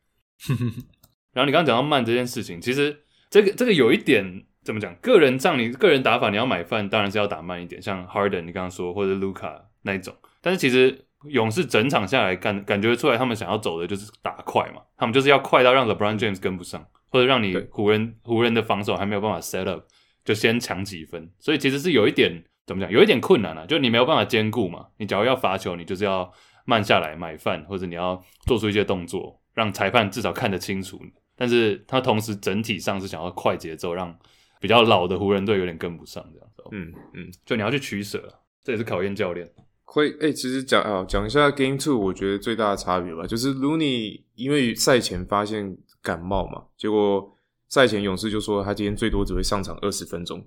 [1.32, 4.94] 然后你刚刚讲到慢这件事情，其实这个这个有一点怎么讲？
[4.96, 7.80] 个人仗你个人打法，你要买饭，当然是要打慢一点。
[7.80, 10.14] 像 Harden 你刚刚说，或者 Luca 那一种。
[10.40, 14.82] 但是其实勇士整场下来感感觉出来，他们想要走的就是打快嘛。
[14.96, 16.86] 他们就是要快到让 LeBron James 跟不上。
[17.12, 19.82] 或者让你湖人湖人的防守还没有办法 set up，
[20.24, 24.86] 就先抢几分，所以其实是有一点怎么讲，有一点困难啊，就你没有办法兼顾嘛。
[24.96, 26.32] 你假如要罚球，你就是要
[26.66, 30.98] 慢下来买饭，或者你要做出一些动作，让裁判至少看得清楚。
[31.36, 34.18] 但是他同时整体上是想要快节奏，让
[34.60, 36.62] 比较老的湖人队有点跟不上这样子。
[36.72, 38.32] 嗯嗯，就你要去取舍，
[38.64, 39.50] 这也是考验教练。
[39.84, 45.76] 会诶、欸，其实讲啊，讲一下 Game Two，我觉得最大的差别吧，就是 Looney 因为赛前发现。
[46.02, 47.36] 感冒嘛，结果
[47.68, 50.38] 赛前勇士就说他今天最多只会上场二十分钟，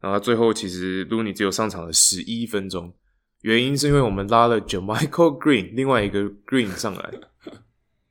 [0.00, 2.94] 然后他最后其实 Looney 只有上场了十一分钟，
[3.40, 7.10] 原因是因为我们拉了 JaMychal Green 另外一个 Green 上来，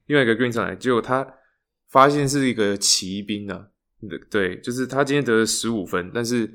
[0.10, 1.26] 另外一个 Green 上来，结果他
[1.88, 3.68] 发现是一个骑兵啊，
[4.30, 6.52] 对，就是他今天得了十五分，但是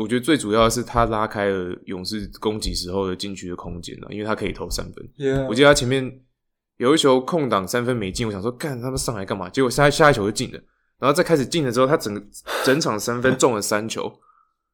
[0.00, 5.06] 我觉得最主要的是他拉开了勇士攻击时候的禁区的空间啊，因为他可以投三分.
[5.46, 6.24] 我记得他前面。
[6.78, 9.50] 有一球空档三分没进，我想说干他们上来干嘛？
[9.50, 10.60] 结果下下一球就进了，
[11.00, 12.24] 然后再开始进了之后，他整个
[12.64, 14.08] 整场三分 中了三球，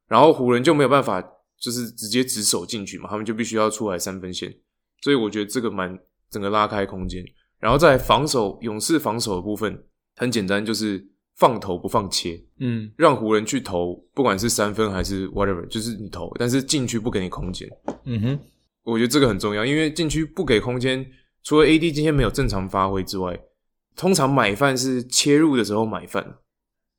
[0.06, 1.26] 然后湖人就没有办法
[1.58, 4.54] 就是直接直守进去嘛，他们就必须要出来三分线，
[5.00, 7.24] 所以我觉得这个蛮整个拉开空间，
[7.64, 9.82] 然后在防守勇士防守的部分
[10.16, 11.02] 很简单，就是
[11.36, 17.66] 放投不放切，嗯，让湖人去投，不管是三分还是 whatever，就是你投，但是禁区不给你空间，
[18.04, 18.38] 嗯哼，
[18.82, 21.06] 我觉得这个很重要，因为禁区不给空间。
[21.42, 23.40] 除了 AD 今天没有正常发挥之外，
[23.96, 26.36] 通常买饭是切入的时候买饭，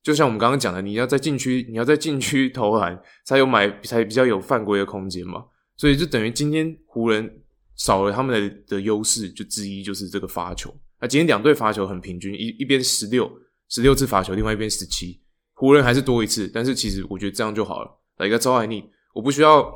[0.01, 5.45] 就像我们刚刚讲的，你要在禁区，你要在禁区投篮才有买，才比较有犯规的空间嘛。
[5.77, 7.43] 所以就等于今天湖人
[7.75, 10.73] 少了他们的的优势，就之一就是这个罚球。
[10.99, 13.31] 那今天两队罚球很平均，一一边十六
[13.69, 15.19] 十六次罚球，另外一边十七，
[15.53, 17.99] 湖人还是多一次，但是其实我觉得这样就好了。
[18.17, 18.83] 来一个招爱你，
[19.13, 19.73] 我不需要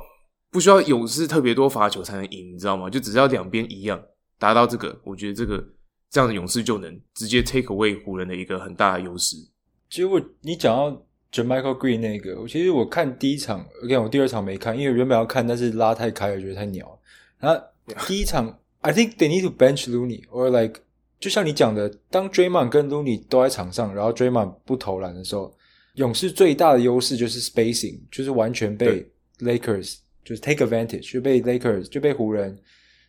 [0.49, 2.89] 不需要勇士特别多罚球才能赢，你知道吗？
[2.89, 4.01] 就只要两边一样
[4.37, 5.61] 达到这个，我觉得这个
[6.09, 9.35] 这样的勇士就能直接 take away 湖人的一个很大的优势。
[9.89, 16.97] 其实我你讲到 Jamichael Green 那个，我其实我看第一场，OK，我第二场没看，因为原本要看，但是拉太开了，觉得太鸟。
[17.39, 17.61] 然后
[18.07, 20.81] 第一场，I think they need to bench Looney，or like
[21.19, 25.53] 就像你讲的，当 Draymond 跟 Looney 都在场上，然后 Draymond 不投篮的时候。
[25.95, 29.05] 勇士最大的优势就是 spacing，就是完全被
[29.39, 32.57] Lakers 就是 take advantage，就被 Lakers 就被湖人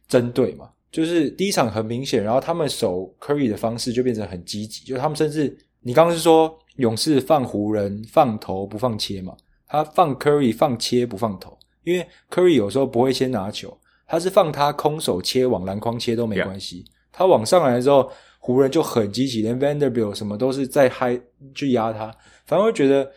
[0.09, 0.69] 针对嘛。
[0.91, 9.37] 就是第一场很明显，然后他们守 Curry 的方式就变成很积极，就是他们甚至你刚刚是说勇士放湖人放投不放切嘛，
[9.69, 13.79] 他放 Curry 放切不放投，因为 Curry 有时候不会先拿球，
[14.11, 21.17] 他是放他空手切往篮筐切都没关系，他往上来的时候湖人就很积极，连 Vanderbilt 什么都是在嗨
[21.55, 22.13] 去压他。
[22.45, 23.09] 反而会觉得，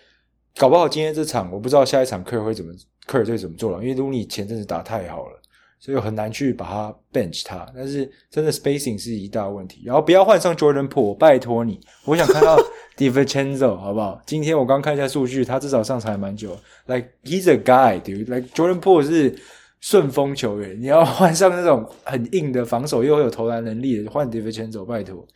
[0.55, 2.71] 搞不好今天这场我不知道下一场科尔会怎么
[3.07, 5.41] 科尔会怎么做了，因为鲁尼前阵子打太好了，
[5.79, 7.65] 所以很难去把他 bench 他。
[7.75, 9.81] 但是真的 spacing 是一大问题。
[9.83, 12.55] 然后不要换上 Jordan Poole，拜托你，我想看到
[12.95, 14.21] DiVincenzo 好不好？
[14.27, 16.55] 今天我刚看一下数据，他至少上场还蛮久。
[16.85, 18.31] Like he's a guy, dude.
[18.31, 19.35] Like Jordan Poole 是
[19.83, 25.27] 顺风球员，你要 换上那种很硬的防守又有投篮能力的，换 DiVincenzo 拜托。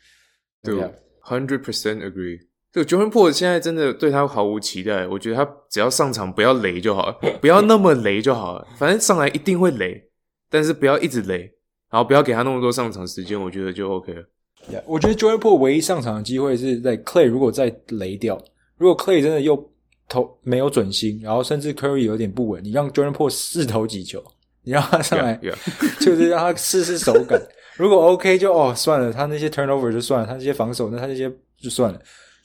[0.64, 0.74] 对
[1.22, 2.40] ，hundred percent agree。
[2.72, 5.06] 对，Jordan Poole 现在真的对他毫无期待。
[5.06, 8.66] 我觉得他只要上场不要雷就好了， 不要那么雷就好了。
[8.78, 10.02] 反正上来一定会雷，
[10.50, 11.40] 但是不要一直雷，
[11.92, 14.24] 然后不要给他那么多上场时间，我觉得就 OK 了。
[14.72, 18.42] Yeah, 我觉得 Jordan Poole 唯一上场的机会是在 Clay 如果再雷掉，
[18.78, 19.70] 如果 Clay 真的又
[20.08, 24.24] 投没有准心，然后甚至 Curry 有点不稳，你让 Jordan Poole 试投几球，
[24.68, 25.96] 你让他上来，yeah, yeah.
[26.04, 27.42] 就是让他试试手感。
[27.78, 32.00] 如果 OK 就哦算了，他那些 turnover 就算了，他那些防守那他那些就算了。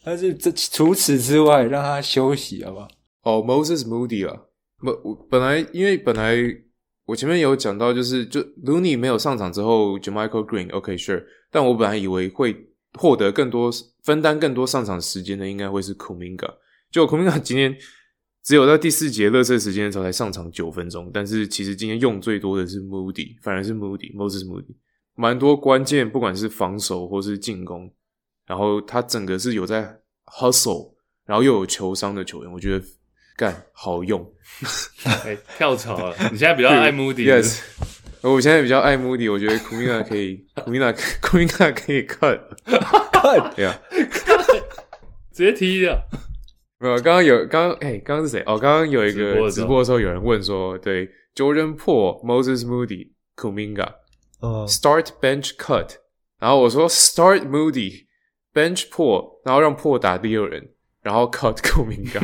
[0.05, 2.87] 但是这除此之外，让他休息好不好？
[3.25, 4.41] 哦、oh,，Moses Moody 啊，
[4.79, 6.37] 不，我本来因为本来
[7.07, 12.57] 我前面有讲到，就是就 Looney 没有上场之后，JaMychal Green，OK、okay, sure，但我本来以为会
[12.95, 13.69] 获得更多
[14.05, 16.49] 分担更多上场时间的，应该会是 Kuminga。
[16.93, 17.77] 就 Kuminga 今天
[18.45, 24.75] 只有在第四节热身时间的时候才上场九分钟，但是其实今天用最多的是 Moody，反而是 Moody，Moses Moody，
[25.15, 27.93] 蛮多关键，不管是防守或是进攻。
[28.45, 32.85] 然后他整个是有在 hustle，然后又有球商的球员，我觉得
[33.37, 34.29] 干好用。
[35.05, 36.17] 哎，跳槽了！
[36.33, 37.25] 你现在比较爱 Moody。
[37.25, 37.61] Yes，
[38.23, 43.81] 我现在比较爱 Moody，我觉得 Kuminga 可以 Kuminga 可以 cut，cut，对啊，
[45.33, 45.97] 直接踢掉。
[46.83, 48.41] 没有，刚刚有，刚刚哎，刚刚是谁？
[48.41, 53.95] 哦，刚刚有一个直播的时候有人问说，对，Jordan Poole、Moses Moody、Kuminga，
[54.41, 55.97] 哦，start bench cut，
[56.39, 58.07] 然后我说 start Moody。
[58.55, 62.21] Bench Poole，然后让 Poole 打第二人，然后 cut Kuminga。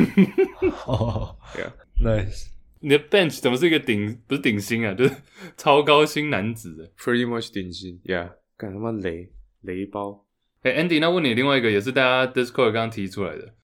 [0.85, 2.49] 哦，Yeah，Nice。
[2.81, 5.15] 你的 Bench 怎么是一个顶，不是顶薪啊，就是
[5.57, 6.93] 超高薪男子。
[6.99, 8.33] Pretty much 顶薪，Yeah。
[8.57, 10.23] 干他妈雷雷包。
[10.61, 13.55] 哎、hey，Andy，那问你另外一个，也是大家 Discord 刚刚提出来的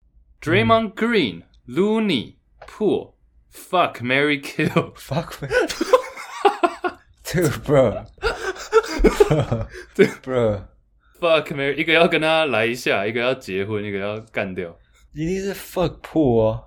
[0.45, 5.33] ，Draymond Green、嗯、Looney、Poole，Fuck Mary Kill，Fuck
[7.25, 14.77] Dude, bro。Dude, bro。Fuck Mary，一个要跟他来一下，一个要结婚，一个要干掉，
[15.13, 16.63] 一定是 Fuck Poole 啊，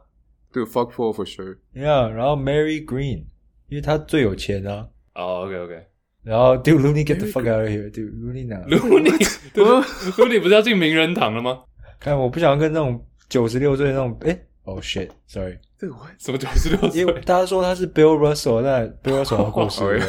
[0.52, 3.26] 对，Fuck Poole for sure。Yeah，然后 Marry Green，
[3.68, 4.90] 因为他最有钱啊。
[5.16, 5.88] 哦，OK，OK。
[6.24, 8.56] 然后 Dude Looney get the fuck out of here，Dude Looney 哪？
[8.68, 11.64] Looney，Looney 不是要进名人堂了吗？
[12.00, 17.01] 看，我不想跟那种 九十六岁那种，哎，Oh shit，Sorry，这个什么九十六岁？
[17.01, 20.01] 因为大家说他是 Bill Russell，那 Bill Russell 要过世了。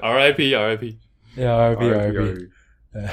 [0.00, 2.50] RIP，RIP，Yeah，RIP，RIP。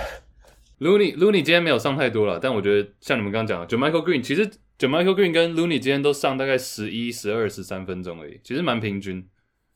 [0.80, 4.46] Looney Looney 今天没有上太多了，但我觉得像你们刚刚讲的 Jumichael Green 其实
[4.78, 9.26] JaMychal Green 跟 Looney 今天都上大概十一、十二、十三分钟而已，其实蛮平均。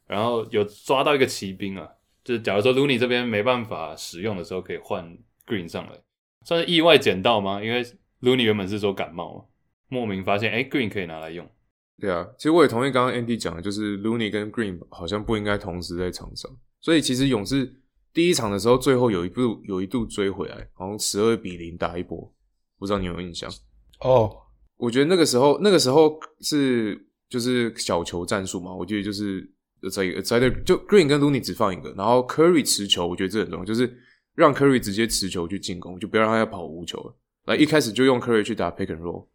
[0.07, 1.87] 然后有抓到一个骑兵啊，
[2.23, 5.17] 就是假如说 Looney 这边没办法使用的时候，可以换
[5.47, 5.91] Green 上来，
[6.43, 7.63] 算是意外捡到吗？
[7.63, 7.85] 因为
[8.21, 9.45] Looney 原本是说感冒嘛，
[9.87, 11.47] 莫名发现哎 Green 可以拿来用。
[11.99, 16.49] 对啊，其实我也同意刚刚 Andy 讲的，就是 Looney 跟 Green 好像不应该同时在场上，
[16.81, 17.75] 所以其实勇士。
[18.11, 22.19] 第一场的时候，最后有一度有一度追回来，好像十二比零打一波，
[22.79, 23.47] 不知道你有没有印象？
[23.99, 24.31] 哦，oh.
[24.77, 29.47] 我觉得那个时候那个时候是就是小球战术嘛，我觉得就是
[29.91, 33.95] 在在对就 Green 跟 Looney 只放一个，然后 Curry 持球，我觉得这很重要，就是
[34.33, 37.15] 让 Curry 直接持球去进攻，就不要让他要跑无球了。
[37.49, 39.25] 来一开始就用 Curry 去打 Pick and Roll，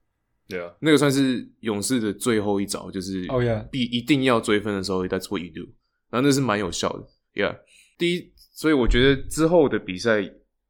[0.46, 5.68] 对啊，那个算是勇士的最后一招，就是哦呀，必一定要追分的时候、oh，That's what you do，
[6.10, 7.58] 然后那是蛮有效的，Yeah，
[7.98, 8.32] 第一。
[8.56, 10.22] 所以我觉得之后的比赛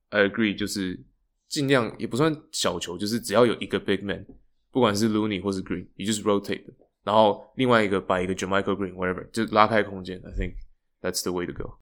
[0.08, 0.98] ，I agree，就是
[1.48, 4.24] 尽量也不算小球，就是只要有一个 big man，
[4.70, 6.64] 不管是 Looney 或是 Green，也就是 rotate，
[7.02, 10.18] 然后另外一个摆一个 JaMychal Green whatever，就拉开空间。
[10.24, 10.54] I think
[11.02, 11.74] that's the way to go。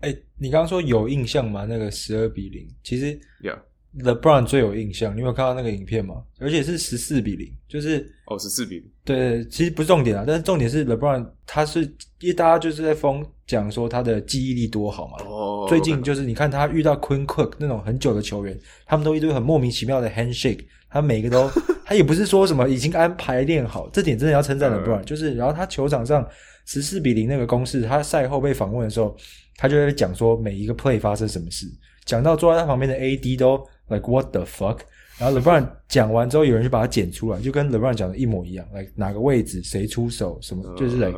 [0.00, 1.66] 哎、欸，你刚刚说有印象吗？
[1.66, 3.60] 那个十二比零，其实 Yeah。
[4.00, 6.16] LeBron 最有印象，你有看到那个影片吗？
[6.40, 8.90] 而且是十四比零，就是哦，十四比零。
[9.04, 11.82] 对，其实不是重点啊，但是重点是 LeBron，他是
[12.18, 15.24] 因为大家就是在疯讲说他的记忆力多好嘛。
[15.24, 15.66] 哦。
[15.68, 21.48] 最近就是你看他遇到 Quinn Cook 那种很久的球员，他们都一堆很莫名其妙的 handshake，他每个都，
[21.86, 26.26] 他也不是说什么已经安排练好，这点真的要称赞 LeBron，就是然后他球场上
[26.66, 29.16] 十四比零那个公式，他赛后被访问的时候，
[29.56, 31.66] 他就在讲说每一个 play 发生什么事，
[32.04, 33.64] 讲到坐在他旁边的 AD 都。
[33.88, 34.78] Like what the fuck？
[35.18, 38.66] 然后 LeBron 讲完之后，有人就把它剪出来，就跟 LeBron 讲的一模一样。
[38.74, 41.16] Like 哪个位置谁出手什么，就是 like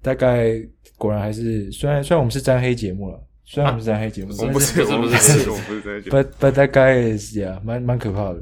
[0.00, 0.62] 大概
[0.96, 6.16] 果然还是虽然虽然我们是沾黑节目了，虽然我们是沾黑节目，我们不是我们不是我们不是沾黑节目。
[6.16, 8.40] But but that guy is yeah，蛮蛮可怕的。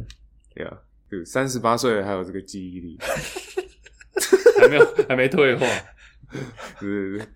[0.57, 0.77] Yeah，
[1.09, 2.99] 对，三十八岁还有这个记忆力，
[4.61, 5.67] 还没有还没退化。
[6.79, 7.27] 对对对。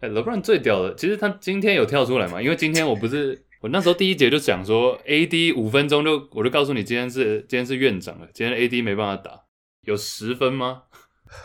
[0.00, 2.40] 哎，LeBron 最屌的，其实他今天有跳出来嘛？
[2.40, 3.44] 因为今天我不是。
[3.62, 9.44] 我那时候第一节就讲说，AD 五分钟就我就告诉你，今天是今天是院长了，今天 AD 没办法打，
[9.82, 10.82] 有十分吗？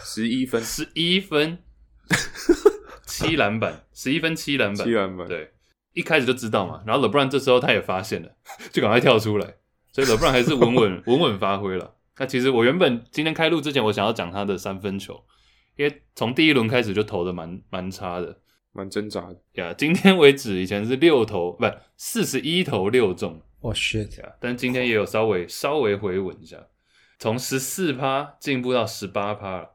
[0.04, 1.60] 十一分，十一分，
[3.06, 5.52] 七篮板，十一分七篮板，七篮板，对，
[5.94, 6.82] 一开始就知道嘛。
[6.88, 8.32] 然后 LeBron 这时候他也发现了，
[8.72, 9.54] 就赶快跳出来，
[9.92, 11.98] 所以 LeBron 还是稳稳稳稳发挥了。
[12.18, 15.24] 那其实我原本今天开录之前，我想要讲他的三分球，
[15.76, 18.40] 因为从第一轮开始就投的蛮蛮差的。
[18.78, 19.34] 蛮挣扎的。
[19.54, 21.66] 呀，yeah, 今天为止以前是六投不
[21.98, 26.68] 四十一投六中，哇、oh, shit 呀，但今天也有稍微稍微回稳一下，
[27.18, 29.70] 从十四趴进步到十八趴了，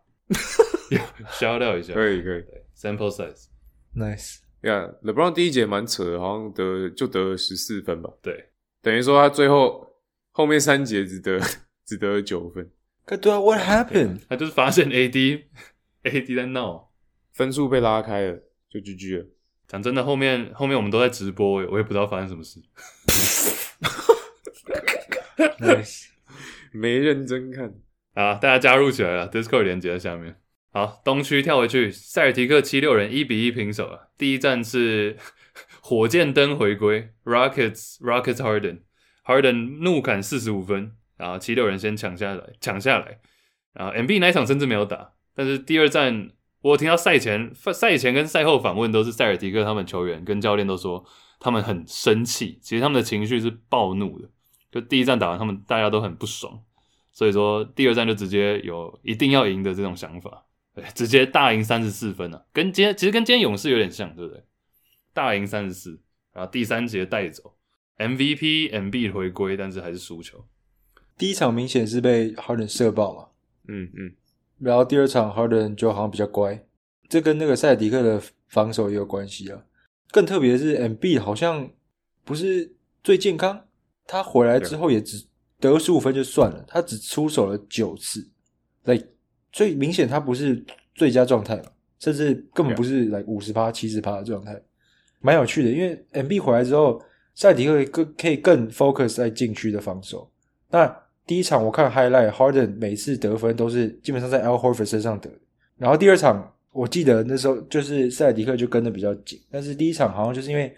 [1.37, 2.45] 消掉一下，可以可以
[2.79, 9.97] ，sample size，nice，呀，LeBron 第一节蛮扯的，好像得就得了十四分吧，对，等于说他最后
[10.31, 11.41] 后面三节只得
[11.85, 12.71] 只得了九分，
[13.21, 14.21] 对啊，What happened？
[14.29, 15.43] 他就是发现 AD
[16.05, 16.93] AD 在闹，
[17.33, 18.38] 分数被拉开了。
[18.73, 19.27] 就 GG 了。
[19.69, 22.61] 讲真的，后面后面我们都在直播，我也不知道发生什么事。
[25.61, 26.09] Nice，
[26.73, 27.75] 没认真看
[28.15, 28.35] 啊！
[28.35, 30.37] 大家加入起来了，Discord 连接在下面。
[30.73, 34.11] 好，东区跳回去，塞尔提克七六人一比一平手了。
[34.17, 35.17] 第一站是
[35.81, 38.81] 火箭灯回归，Rockets Rockets Harden
[39.25, 43.21] Harden 怒砍四十五分，然后七六人先抢下来，抢下来。
[43.73, 46.31] 然后 MB 那一场甚至没有打，但是第二战。
[46.62, 51.05] 我听到赛前、赛前跟赛后访问都是塞尔提克他们球员跟教练都说
[51.38, 54.29] 他们很生气，其实他们的情绪是暴怒的。
[54.70, 56.62] 就第一战打完，他们大家都很不爽，
[57.12, 64.42] 所以说第二战就直接有一定要赢的这种想法，对，直接大赢三十四分啊，跟今天其实跟今天勇士有点像，对不对？
[65.12, 66.01] 大赢三十四，
[66.33, 67.55] 然后第三节带走
[67.98, 70.46] MVP MB 回归，但是还是输球。
[71.18, 73.27] 第一场明显是被 Harden 射爆嘛，
[73.68, 74.14] 嗯嗯。
[74.62, 76.64] 然后第二场，Harden 就好像比较乖，
[77.09, 79.61] 这跟那个塞尔提克的防守也有关系啊。
[80.12, 81.68] 更特别的是，MB 好像
[82.25, 82.72] 不是
[83.03, 83.64] 最健康，
[84.07, 85.27] 他回来之后也只
[85.59, 88.25] 得十五分就算了，他只出手了九次，
[88.85, 88.96] 来
[89.51, 91.64] 最明显他不是最佳状态嘛，
[91.98, 94.62] 甚至根本不是来五十趴、七十趴的状态，
[95.20, 95.70] 蛮有趣的。
[95.70, 97.03] 因为 MB 回来之后，
[97.35, 100.31] 塞迪克更可以更 focus 在禁区的防守，
[100.70, 101.03] 那。
[101.33, 105.31] 第一场我看 highlight，Harden 每次得分都是基本上在 Al Horford 身上得。
[105.79, 110.71] 然后第二场我记得那时候就是塞尔迪克就跟得比较紧，但是第一场好像就是因为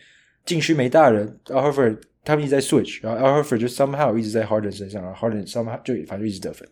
[0.44, 6.68] 禁区没大人，Al Horford 他们一直在 switch，然后 Al Horford 就 somehow 一直在 Harden 身上，然后 Harden somehow 就反正一直得分，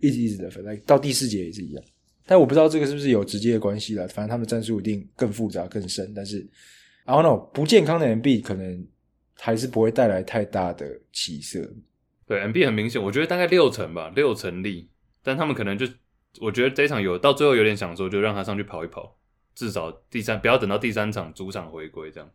[0.00, 1.82] 一直一直得分，来到第四节也是一样。
[2.26, 6.12] 但我不知道这个是不是有直接的关系啦，反正他们战术一定更复杂更深。
[6.14, 6.46] 但是
[7.06, 8.86] I don't know 不健康的 MB 可能
[9.36, 11.66] 还是不会带来太大的起色。
[12.26, 14.90] 对，MB 很明显，我觉得大概六成吧，六成力。
[15.22, 15.86] 但他们可能就，
[16.40, 19.18] 我觉得这一场有到最后有点想说，就让他上去跑一跑，
[19.54, 22.30] 至少第三不要等到第三场主场回归这样，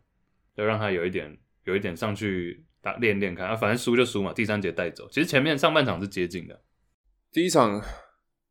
[0.56, 5.08] 要让他有一点有一点上去打练练看啊，反正输就输嘛，第三节带走。
[5.10, 6.62] 其实前面上半场是接近的，
[7.32, 7.82] 第一场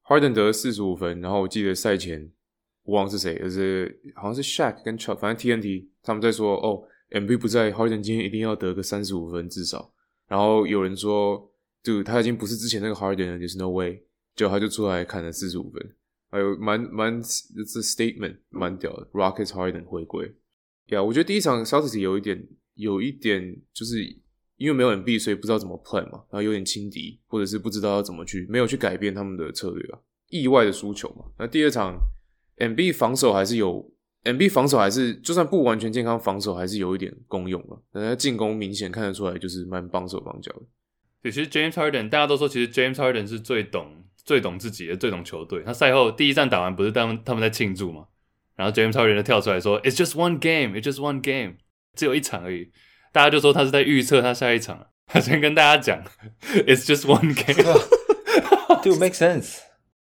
[0.05, 2.31] Harden 得四十五分，然后我记得赛前
[2.83, 9.93] 我忘是谁，就是好像是 Shaq 跟 Chuck，反正 TNT 他们在说哦，MB 不在，Harden 今天一定要得个三十五分至少。
[10.27, 14.03] 然后有人说，就他已经不是之前那个 Harden 了，There's no way，
[14.35, 15.95] 就他就出来砍了四十五分，
[16.29, 20.35] 还有蛮蛮这 statement 蛮屌的，Rockets Harden 回归，
[20.87, 24.03] 呀、我觉得第一场 Celtics 有一点有一点就是
[24.57, 29.99] 因为没有 MB，所以不知道怎么 play 嘛，然后有点轻敌，或者是不知道要怎么去，没有去改变他们的策略啊，
[30.29, 31.25] 意外的输球嘛。
[31.39, 31.97] 那第二场
[32.57, 33.91] MB 防守还是有。
[34.23, 37.81] MB 防守还是就算不完全健康，防守还是有一点功用了。
[37.91, 41.31] 但他进攻明显看得出来就是蛮帮手帮脚的。
[41.31, 45.63] 其实 James Harden 大家都说，其实 James Harden 是最懂、最懂自己的、最懂球队。
[45.65, 48.05] 他赛后第一站打完，不是他们他们在庆祝吗？
[48.55, 51.57] 然后 James Harden 就跳出来说：“It's just one game, it's just one game，
[51.95, 52.71] 只有一场而已。”
[53.13, 54.87] 大家就说他是在预测他下一场。
[55.07, 56.03] 他先跟大家讲：
[56.65, 57.79] “It's just one game。
[58.83, 59.59] Dude, make sense。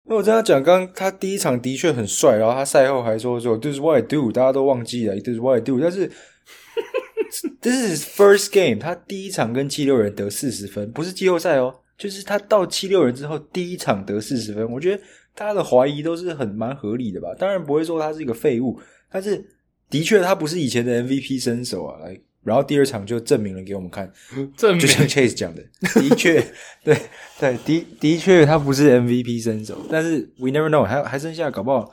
[0.07, 6.11] 那我这样讲，刚他第一场的确很帅，然后他赛后还说说：“This is what I do。”大家都忘记了，“This is what I do。”但是
[7.63, 14.71] This is first game，他第一场跟七六人得四十分，不是季后赛哦，就是他到七六人之后第一场得四十分。
[14.71, 15.03] 我觉得
[15.35, 17.35] 大家的怀疑都是很蛮合理的吧？
[17.39, 18.79] 当然不会说他是一个废物，
[19.11, 19.43] 但是
[19.89, 21.99] 的确他不是以前的 MVP 身手啊。
[22.05, 24.11] 来，然后第二场就证明了给我们看，
[24.57, 25.63] 证明就像 Chase 讲的，
[26.01, 26.35] 的确，
[26.85, 26.97] 对
[27.41, 31.91] 对的的确他不是 MVP 身手，但是 We never know，还还剩下搞不好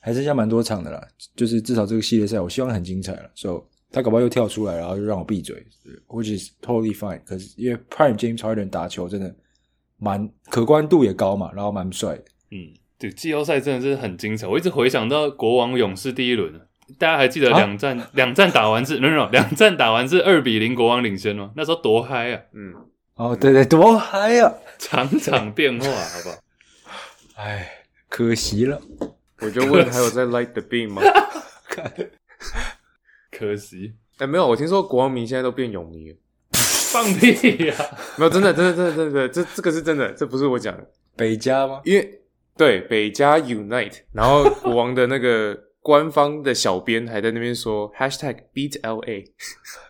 [0.00, 1.02] 还剩下蛮多场的啦，
[1.34, 3.64] 就是至少这个系列赛我希望很精彩了，So。
[3.92, 5.54] 他搞不好又跳出来，然后就让我闭嘴
[6.08, 7.20] ，which is totally fine。
[7.24, 9.32] 可是因为 Prime James Harden 打球真的
[9.98, 12.24] 蛮可观度也高嘛，然后蛮帅的。
[12.50, 14.48] 嗯，对，季后赛真的是很精彩。
[14.48, 16.60] 我一直回想到国王勇士第一轮，
[16.98, 21.50] 大家还记得两战两、啊、战打完是 no no 两战打完是二比零国王领先吗？
[21.56, 22.40] 那时候多嗨啊！
[22.52, 22.74] 嗯，
[23.16, 24.52] 哦对对，多嗨啊！
[24.78, 26.36] 场场变化， 好不好？
[27.36, 28.80] 哎，可惜了。
[29.40, 31.02] 我就问，还有在 Light the Beam 吗？
[33.30, 36.16] 可惜，哎、欸，没有，我听说国王迷现在都变勇迷了，
[36.52, 37.84] 放屁呀、啊！
[38.16, 40.86] 没有，真的，真的，真的，真的，这这个是真的，这不是我讲的。
[41.16, 41.80] 北加吗？
[41.84, 42.20] 因为
[42.56, 49.26] 对北加 Unite，然后国王的那个官方的小编还在那边说 Hashtag Beat LA，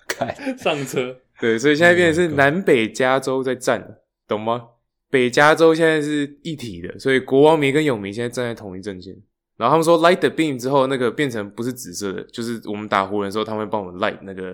[0.08, 1.18] 开上车。
[1.40, 4.60] 对，所以现在变成是南北加州在战了，懂吗？
[5.08, 9.14] 北加州现在是一体的，所以国王迷跟勇迷现在站在同一阵线。
[9.56, 14.52] 然后他们说 light the beam 之后，那个变成不是紫色的，就是我们打湖人的时候，他们会帮我们 light 那个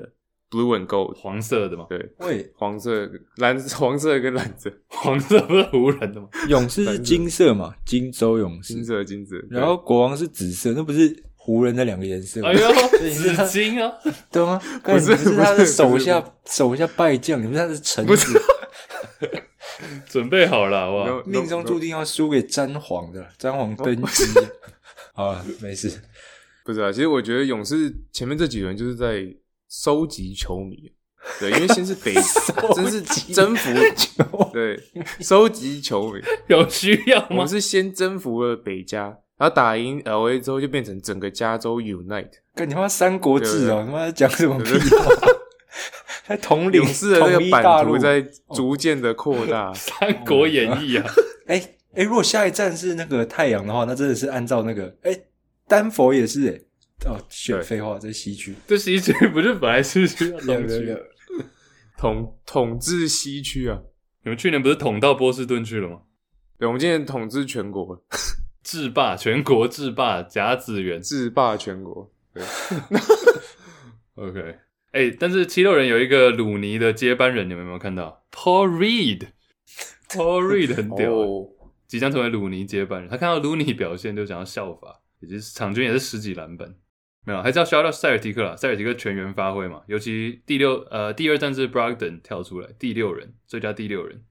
[0.50, 1.86] blue and gold 黄色的嘛？
[1.88, 6.28] 对，喂，黄色、蓝、黄色跟蓝色，黄色不是湖人的吗？
[6.50, 7.74] 勇士是金色嘛？
[7.86, 9.36] 金州勇士，金色金色。
[9.48, 11.08] 然后国王是紫色，那不是
[11.50, 12.40] 湖人的两个颜色？
[12.46, 13.92] 哎呦，紫金啊，
[14.30, 14.60] 对吗？
[14.84, 18.40] 不是，不是他的手下手下败将，你们他是臣子，
[20.08, 24.24] 准备好了，好不好命中注定要输给詹皇的，詹皇登基。
[25.14, 26.00] 啊，没事，
[26.64, 26.92] 不是啊。
[26.92, 29.26] 其实我觉得勇士前面这几轮就是在
[29.68, 30.92] 收集球迷，
[31.40, 32.14] 对，因为先是北，
[32.76, 33.02] 真是
[33.34, 34.80] 征服球，对，
[35.20, 37.26] 收集球迷 有需要吗？
[37.30, 42.30] 我们是先征服了北加，然后打赢 LA 之后就变成整个加州 Unite。
[42.54, 45.06] 干你妈三国志哦，他妈讲什么屁话？
[46.28, 48.20] 在统领勇士的那个版图在
[48.54, 51.10] 逐渐的扩大，《三国演义》啊，
[51.48, 51.74] 哎。
[51.92, 55.10] 哎，如果下一站是那个太阳的话，那真的是按照那个哎，
[55.66, 60.96] 丹佛也是哎，哦，选废话在西区，这西区不是本来是 区东区
[61.98, 63.76] 统统治西区啊？
[64.22, 66.02] 你们去年不是统到波士顿去了吗？
[66.60, 68.00] 对，我们今年统治全国，
[68.62, 72.12] 制霸全国，制霸甲子园，制霸全国。
[72.32, 72.42] 对，
[74.14, 74.40] OK，
[74.92, 81.12] 哎、欸，但是七六人有一个鲁尼的接班人，你们有没有看到？Paul Reed，Paul Reed 很屌。
[81.12, 81.48] Oh.
[81.88, 86.72] 即将成为鲁尼接班人，他看到鲁尼表现就想要效法，以及场均也是十几篮板，
[87.24, 94.22] 没有，还是要 shout out 塞尔提克啦，塞尔提克全员发挥嘛，尤其第六呃第二战是 Brogdon 跳出来第六人最佳第六人，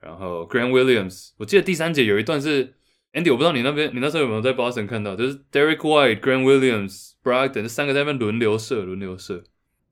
[0.00, 2.74] 然后 Grant Williams，我记得第三节有一段是
[3.18, 9.42] Andy，我不知道你那边你那时候有没有在 Boston 看到，就是 Derek White、Grant Williams、Brogdon 这三个在那边轮流射轮流射，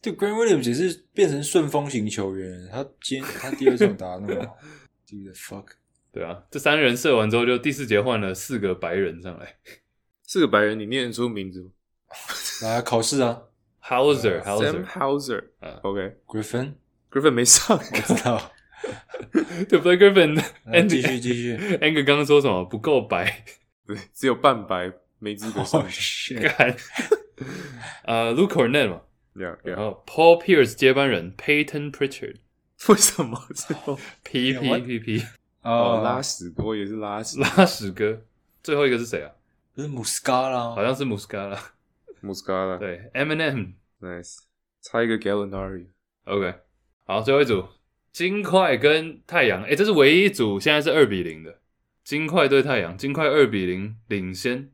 [0.01, 4.35] 就 Grant Williams 也是变成顺风型球员，他今天他第二场打那么
[5.07, 5.67] the fuck。
[6.13, 9.57] 对啊，这三人射完之后，就第四节换了四个白人上来。
[10.23, 11.71] 四个白人，你念得出名字吗？
[12.63, 13.43] 来考试啊
[13.83, 18.53] ，Hauser，Hauser，Sam Hauser，啊，OK，Griffin，Griffin 没上，我知道。
[19.69, 20.43] 对不对，Griffin？
[20.89, 21.57] 继续继续。
[21.79, 22.65] Angus 刚刚说什么？
[22.65, 23.45] 不够白，
[23.87, 25.83] 对，只有半白，没资格上。
[26.43, 26.77] 干。
[28.05, 29.03] 呃，Luke Kornet 嘛
[29.35, 32.37] ，Yeah，然后 Paul Pierce 接班人 Payton Pritchard，
[32.89, 33.39] 为什么
[34.23, 35.23] ？P P P P。
[35.63, 38.23] 哦，拉屎哥，也是拉屎拉屎哥。
[38.63, 39.33] 最后一个是谁啊？
[39.75, 42.79] 不是 Muscala，，好像是 Muscala，Muscala。
[42.79, 44.39] 对，Eminem，Nice，
[44.81, 45.89] 差一个 Gallinari。
[46.25, 46.55] OK，
[47.05, 47.67] 好，最后一组，
[48.17, 49.63] 金块跟太阳。
[49.65, 51.61] 诶、这是唯一一组现在是二比零的，
[52.03, 54.73] 金块对太阳，金块二比零领先。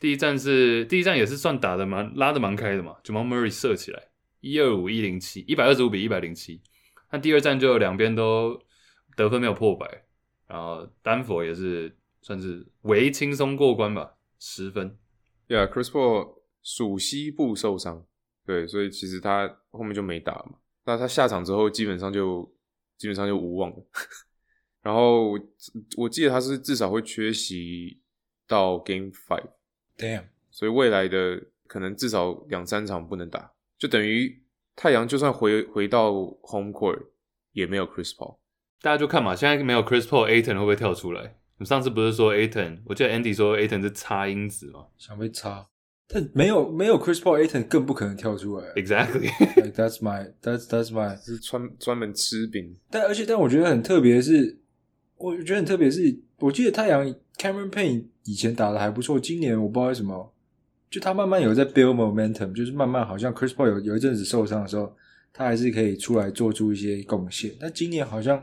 [0.00, 4.08] 第一站是第一站也是算打的蛮拉的蛮开的嘛，Jamal Murray 射起来
[4.40, 6.60] 一二五一零七，一百二十五比一百零七。
[7.12, 8.60] 那第二站就两边都
[9.14, 9.86] 得分没有破百。
[10.48, 14.98] 然后丹佛也是算是微轻松过关吧，十分。
[15.46, 18.04] Yeah，Chris Paul 属膝部受伤，
[18.44, 20.54] 对，所以其实他后面就没打嘛。
[20.86, 22.52] 那他下场之后，基本上就
[23.00, 23.76] 基本上就无望了。
[24.82, 25.32] 然后
[25.96, 27.98] 我记得他是至少会缺席
[28.46, 29.48] 到 Game Five。
[29.96, 30.24] Damn！
[30.50, 34.42] 所以未来的可能至少两三场不能打，就等于
[34.76, 37.06] 太阳就算回回到 Home Court
[37.52, 38.36] 也没有 Chris Paul。
[38.82, 41.38] 大家就看嘛，现在没有 Chris Paul，Ayton 会不会跳出来？
[41.56, 42.82] 你上次不是说 Ayton？
[42.84, 45.68] 我记得 Andy 说 Ayton 是擦因子嘛，想被擦。
[46.12, 48.66] 但没有没有 Chris Paul，Ayton 更不可能跳出来。
[48.74, 52.76] Exactly，like, that's my that's that's my 是专专门吃饼。
[52.90, 54.58] 但而且但我觉得很特别的是，
[55.16, 57.06] 我觉得很特别是，我记得太阳
[57.36, 60.32] Cameron Payne 以前打的还不错，今年我不知道为什么，
[60.90, 64.92] 就他慢慢有在 build momentum，就是慢慢好像 Chris Paul 有有一阵子受伤的时候，
[65.32, 67.52] 他还是可以出来做出一些贡献。
[67.60, 68.42] 但今年好像。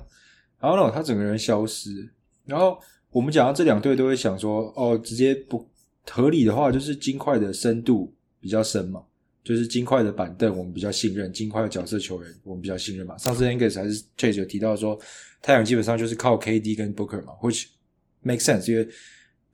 [0.60, 2.10] 然后呢，他整个人消失。
[2.44, 2.80] 然后
[3.12, 5.64] 我们讲到这两队，都会想说，哦，直接不
[6.10, 9.04] 合理的话，就是金块的深度比较深嘛，
[9.44, 13.18] 就是金块的板凳我们比较信任，金块的角色球员我们比较信任嘛。
[13.18, 15.00] 上次 Angus 还是 Chase 有提到说，
[15.42, 17.66] 太阳基本上就是靠 KD 跟 Booker 嘛，which
[18.22, 18.84] make sense 因为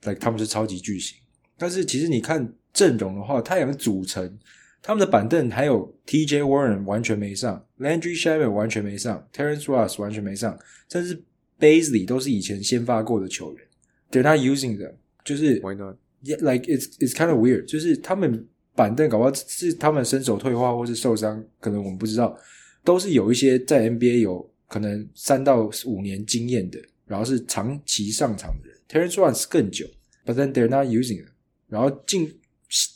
[0.02, 1.18] like 他们是超级巨星。
[1.56, 4.38] 但是其实你看阵容的话，太阳的组成。
[4.86, 6.42] 他们的板凳还有 T.J.
[6.42, 10.58] Warren 完全没上，Landry Shamet 完全没上，Terrence Ross 完全没上，
[10.90, 11.24] 甚至
[11.58, 13.66] Basley 都是以前先发过的球员。
[14.10, 14.92] They're not using them，
[15.24, 15.96] 就是 Why not?
[16.24, 22.36] Yeah, like it's it's kind of weird，就是他们板凳搞不好是他们身手退化或是受伤，可能我们不知道，
[22.82, 28.78] 都是有一些在 NBA 有可能三到五年经验的，然后是长期上场的人。
[28.88, 29.86] Terrence Ross 更久
[30.24, 31.28] ，but then they're not using it。
[31.68, 32.32] 然后进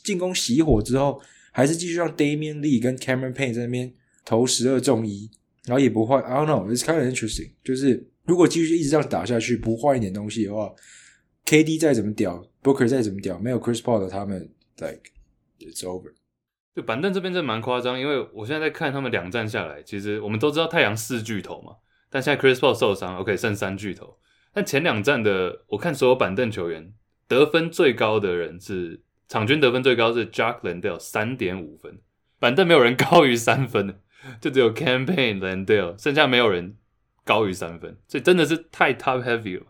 [0.03, 1.21] 进攻熄火之后。
[1.51, 3.91] 还是继续让 Damian Lee 跟 Cameron Payne 在那边
[4.23, 5.29] 投十二中一，
[5.65, 6.21] 然后也不换。
[6.23, 7.49] I don't know, it's kind of interesting。
[7.63, 10.71] 就是如果继续一直这样打下去，不换一点东西的话
[11.47, 15.03] ，KD 再怎么屌，Booker 再怎么屌，没有 Chris Paul 的他们，like
[15.59, 16.13] it's over。
[16.75, 21.77] 就板凳这边真的蛮夸张，因为我现在在看他们两战下来，其实我们都知道太阳四巨头嘛，
[22.09, 24.17] 但现在 Chris Paul 受伤，OK 剩三巨头。
[24.53, 26.93] 但前两战的我看所有板凳球员
[27.27, 29.01] 得分最高的人是。
[29.31, 31.99] 场均得分最高是 j a c k l a n d a l e 三点五分，
[32.39, 33.99] 板凳没有人高于三分的，
[34.41, 36.75] 就只有 Campaign Landale，剩下没有人
[37.23, 39.67] 高于三分，所以真的是太 top heavy 了。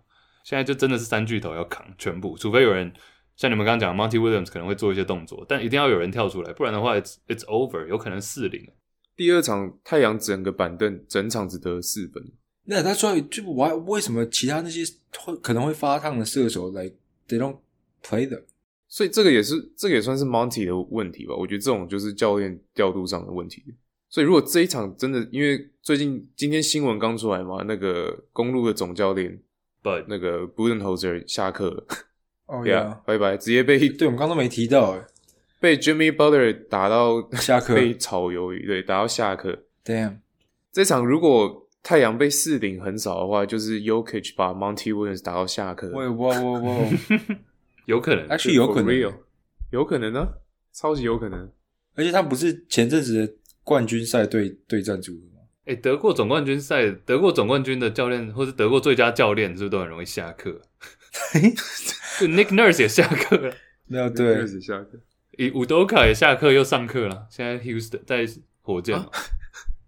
[0.49, 2.91] 现在就真的是三巨头要扛全部，除非有人
[3.35, 8.67] 像你们刚刚讲 Monty Williams 可能会做一些动作，但一定要有人跳出来，不然的话 it's it's over，有可能四零。
[9.15, 12.31] 第二场太阳整个板凳整场只得四分，
[12.65, 14.81] 那他说就我为什么其他那些
[15.19, 16.89] 会可能会发烫的射手来
[17.27, 17.59] they don't
[18.03, 18.41] play them？
[18.87, 21.35] 所以这个也是，这个也算是 Monty 的问题吧。
[21.35, 23.63] 我觉得这种就是教练调度上的问题。
[24.09, 29.39] 所以如果这一场真的，因为最近今天新闻刚出来嘛，那个公路的总教练
[29.83, 31.85] ，But 那个 Budenholzer 下课了。
[32.47, 35.01] 哦 呀，拜拜，直接被 对我们刚刚都没提到，诶
[35.59, 39.65] 被 Jimmy Butler 打到下课，被炒鱿鱼，对，打到下课。
[39.83, 40.19] Damn，
[40.71, 45.91] 这场如果太阳被四顶横扫的话，就是 Yokic 把 Monty Williams 打到下课。
[45.93, 46.89] 喂，哇哇哇！
[47.85, 49.13] 有可能，actually 有可能，
[49.71, 50.29] 有可能呢、啊，
[50.73, 51.51] 超级有可能。
[51.95, 55.38] 而且他不是前阵子的冠军赛对对战组吗？
[55.69, 60.49] 哎、欸，得过总冠军赛、得过总冠军的教练，或是得过最佳教练，是不是都很容易下课？
[62.19, 63.53] 就 Nick Nurse 也下课了，
[63.85, 64.99] 没有对，Nick Nurse 下课。
[65.37, 67.27] 以伍德卡也下课又上课了。
[67.29, 68.27] 现在 Houston 在
[68.61, 69.07] 火箭、啊，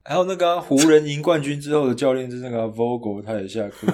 [0.05, 3.87] 还有那个、啊、湖人赢冠军之后的教练是那个 Vogel，他也下课。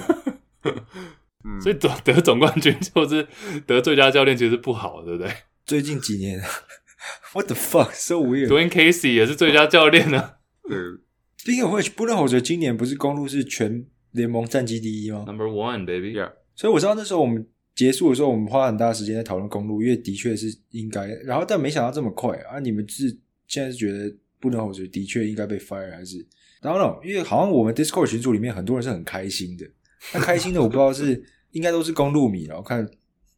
[1.63, 3.25] 所以总得总冠军就是
[3.65, 5.33] 得最佳教练，其实不好，对不对？
[5.65, 6.41] 最近几年，
[7.31, 8.49] What the fuck, so weird。
[8.49, 10.31] Dwane Casey 也是最佳教练呢。
[10.69, 10.99] 嗯
[11.47, 16.13] ，Speaking of which，布伦侯爵今年不是公路是全联盟战绩第一吗？Number one, baby.
[16.13, 16.33] Yeah.
[16.55, 21.07] 所以我知道那时候我们结束的时候，我们花很大时间在讨论公路，因为的确是应该。
[21.23, 22.59] 然后但没想到这么快啊！
[22.59, 23.17] 你们是
[23.47, 26.25] 现在是觉得布伦侯爵的确应该被 fire 还是？
[26.61, 26.95] 然后呢？
[27.03, 29.65] 因为好像我们 Discord 群组里面很多人是很开心的，
[30.13, 31.23] 那开心的我不知道是。
[31.51, 32.87] 应该都是公路迷，然后看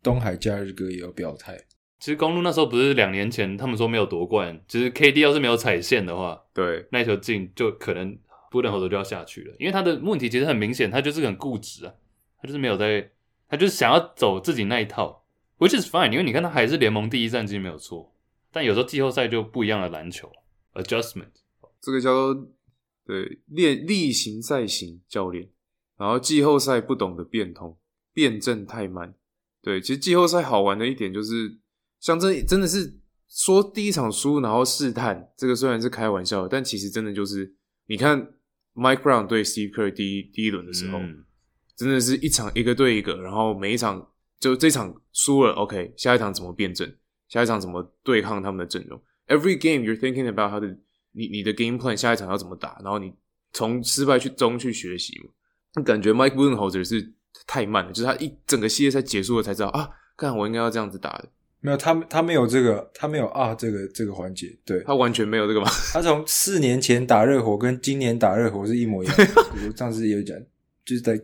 [0.02, 1.58] 东海假日哥也有表态。
[2.00, 4.60] 其实公路那时候不是两年前，他们说没有夺冠。
[4.68, 8.18] 其实 KD 要是没有踩线的话，对，那球进就可能
[8.50, 9.56] 布伦侯爵就要下去了。
[9.60, 11.94] 因为他的问题其实很明显，他就是很固执啊，
[12.42, 13.12] 他就是没有在，
[13.50, 15.26] 他就是想要走自己那一套
[15.58, 16.12] ，which is fine。
[16.12, 18.16] 因为你看他还是联盟第一战绩没有错，
[18.52, 20.32] 但有时候季后赛就不一样的篮球
[20.74, 21.32] adjustment。
[21.82, 22.48] 这个叫做
[23.06, 25.50] 对练例行赛型教练，
[25.98, 27.78] 然后季后赛不懂得变通。
[28.12, 29.14] 辩证太慢，
[29.62, 31.58] 对，其实季后赛好玩的一点就是，
[32.00, 37.56] 像这真的是说第一场输然后试探，这个虽然是开玩笑，但其实真的就是，
[37.88, 38.34] 你看
[38.74, 41.26] Mike Brown 对 Steve Kerr 第一第一轮的时候，嗯、
[41.76, 46.90] 真的是一场一个对一个，然后每一场就这场输了，OK，下一场怎么辩证，
[47.28, 50.68] 下一场怎么对抗他们的阵容，Every game you're thinking about 他的
[51.12, 53.14] 你你的 game plan 下一场要怎么打，然后你
[53.52, 55.84] 从失败去中去学习嘛。
[55.84, 57.14] 感觉 Mike Budenholzer 是
[57.46, 61.30] 太慢了，就是他一整个系列赛结束了才知道啊，看我应该要这样子打的。
[61.62, 65.68] 没有，他他没有这个，他没有啊，这个这个环节，对，他完全没有这个吗？
[65.92, 69.26] 他从四年前打热火跟今年打热火是一模一样的。
[69.68, 70.38] 我上次也有讲，
[70.86, 71.20] 就是在，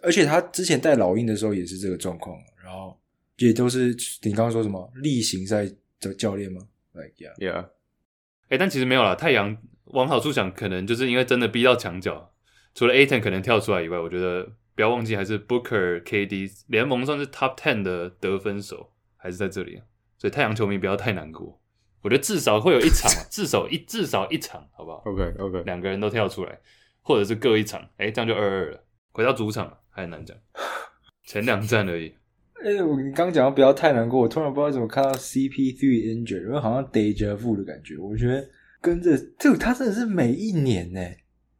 [0.00, 2.98] 而且他之前带老鹰的时候也是这个状况，然后
[3.36, 5.70] 也都是你刚刚说什么例行赛
[6.00, 6.62] 的教练吗
[6.94, 9.54] ？Like yeah，yeah，哎、欸，但其实没有啦，太阳
[9.84, 12.32] 往好处想，可能就是因为真的逼到墙角，
[12.74, 18.92] 除了 Ayton 可能跳出来以外，我觉得不要忘记还是 Booker、KD 联盟算是 Top Ten 的得分手。
[19.24, 19.80] 还是在这里，
[20.18, 21.58] 所以太阳球迷不要太难过。
[22.02, 26.60] 我觉得至少会有一场， 至少一至少一场，好不好？OK OK，两个人都跳出来，
[27.00, 28.84] 或者是各一场，哎、欸，这样就二二了。
[29.12, 30.36] 回到主场还很难讲，
[31.24, 32.14] 前两站而已。
[32.62, 37.96] 哎、欸，我你刚讲到不要太难过，我突然不知道怎么看到 CP3 injured，因为好像 deja vu 的感觉。
[37.96, 38.46] 我觉得
[38.82, 41.00] 跟着这个他真的是每一年呢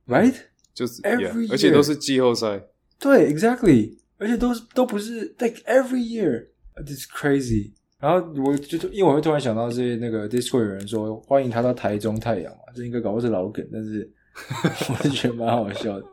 [0.07, 0.35] ，right？
[0.75, 2.63] 就是 every year，而且都是季后赛。
[2.99, 6.49] 对，exactly，而且都是都不是 like every year。
[6.77, 14.11] This is crazy，然后我就因为我会突然想到是那个 Discord 有人说欢迎他到台中太阳嘛，这应该搞不是老梗，但是
[14.91, 16.07] 我是觉得蛮好笑的。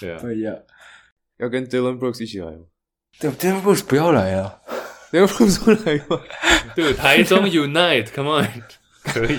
[0.00, 0.52] 对啊，对呀，
[1.38, 2.58] 要跟 Dylan Brooks 一起来吗？
[3.20, 4.60] 对，Dylan Brooks 不要来啊
[5.12, 6.20] ，Dylan Brooks 不来吗？
[6.74, 8.48] 对，台中 Unite，Come on，
[9.04, 9.38] 可以，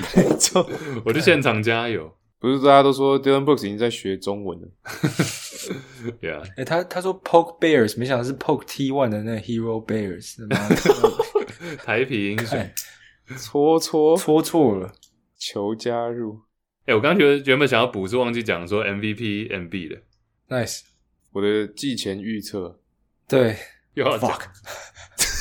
[1.03, 2.13] 我就现场加油。
[2.39, 4.67] 不是大家都说 Dylan Brooks 已经在学中文了？
[6.21, 10.37] 对啊，哎，他他说 Poke Bears，没想到是 Poke T One 的那个 Hero Bears，
[11.83, 12.69] 台啤英雄，
[13.37, 14.93] 戳戳戳错了，
[15.37, 16.39] 求加入。
[16.85, 20.01] 哎，我刚刚觉得原本想要补，是忘记讲说 MVP MB 的
[20.47, 20.81] ，Nice，
[21.33, 22.79] 我的季前预测，
[23.27, 23.57] 对，
[23.95, 24.45] 又要 fuck，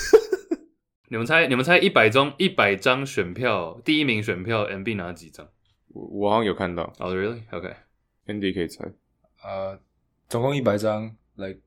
[1.08, 5.48] 你们猜，你们猜一百中一百张选票，第一名选票 MB 拿几张？
[5.98, 8.54] 我我好像有看到哦、oh,，Really？OK，Andy、okay.
[8.54, 8.84] 可以猜，
[9.42, 9.80] 呃、uh,，
[10.28, 11.58] 总共一百张，like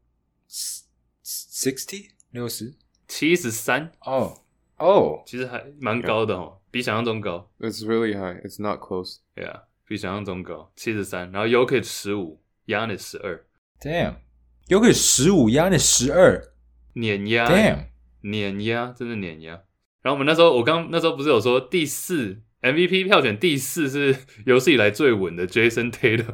[1.21, 2.73] sixty 六十
[3.09, 4.37] 七十三哦
[4.77, 7.51] 哦，其实还蛮高的哦.比想象中高。
[7.59, 8.41] It's really high.
[8.45, 9.17] It's not close.
[9.35, 11.29] Yeah，比想象中高，七十三。
[11.33, 13.45] 然后 Jokic 十五，Giannis 十二。
[13.81, 16.53] Damn，Yoke 十五，Giannis 十二，
[16.93, 17.49] 碾压。
[17.49, 17.87] Damn，
[18.21, 19.63] 碾压，真的碾压。
[20.01, 22.41] 然后我们那时候，我刚那时候不是有说第四。
[22.61, 26.33] MVP 票选第四是有史以来最稳的 Jason Taylor，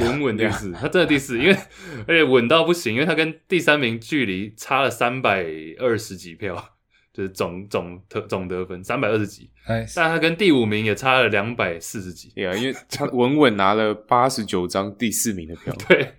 [0.00, 1.56] 稳稳第四，他真的第四，因为
[2.08, 5.46] 而且稳到不行，因为他跟第三名距离差了三百
[5.78, 6.76] 二十几票，
[7.12, 9.48] 就是总总得总得分三百二十几.
[9.94, 16.14] 但他跟第五名也差了两百四十几，对啊，因为他稳稳拿了八十九张第四名的票， 对，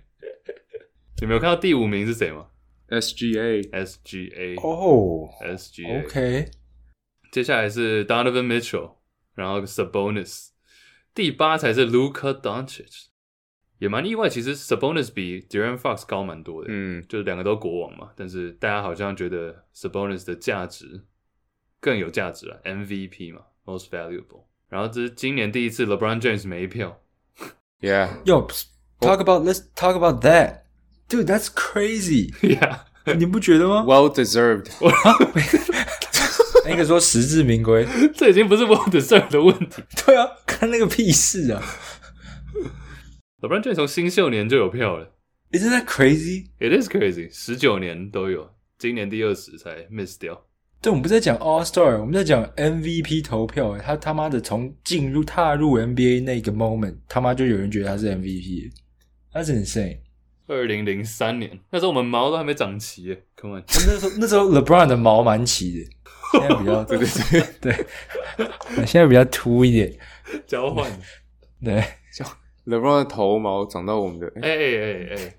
[1.20, 2.46] 你没有看到第五名是谁吗
[2.88, 6.50] ？SGA SGA 哦、oh, SGA OK，
[7.30, 9.01] 接下来是 Donovan Mitchell。
[9.34, 10.48] 然后 Sabonis，
[11.14, 13.06] 第八才是 Luca Doncic，
[13.78, 14.28] 也蛮意外。
[14.28, 18.10] 其实 Sabonis 比 De'Aaron Fox 高蛮多的，嗯，就是两个都国王嘛。
[18.16, 21.04] 但是大家好像觉得 Sabonis 的价值
[21.80, 24.44] 更有价值了，MVP 嘛，Most Valuable。
[24.68, 27.00] 然后这是今年第一次 LeBron James 没票
[27.80, 28.48] ，Yeah，Yo
[29.00, 32.80] talk about let's talk about that，dude，that's crazy，Yeah，
[33.16, 34.70] 你不觉得吗？Well deserved。
[36.70, 39.82] 应该说实至名归， 这已经不是我的事儿的问题。
[40.06, 41.62] 对啊，看那个屁事啊！
[43.42, 45.12] LeBron James 从新秀年就有票了
[45.50, 46.46] ，Isn't that crazy?
[46.60, 50.46] It is crazy，十九年都有，今年第二十才 miss 掉。
[50.80, 53.76] 对，我们不是在讲 All Star，我们在讲 MVP 投票。
[53.78, 59.98] 他他妈的从进入踏入 NBA 那个 moment，他妈就有人觉得他是 MVP，That's insane。
[60.48, 65.90] 二零零三年，那时候我们毛都还没长齐耶，Come on，那时候那时候 LeBron 的毛蛮齐的。
[66.32, 67.06] 现在比较 对对
[67.60, 67.72] 对
[68.76, 69.92] 对，现在比较秃一点，
[70.46, 70.90] 交换
[71.64, 72.26] 对，像
[72.66, 75.34] LeBron 的头毛长到我们的，哎哎哎哎，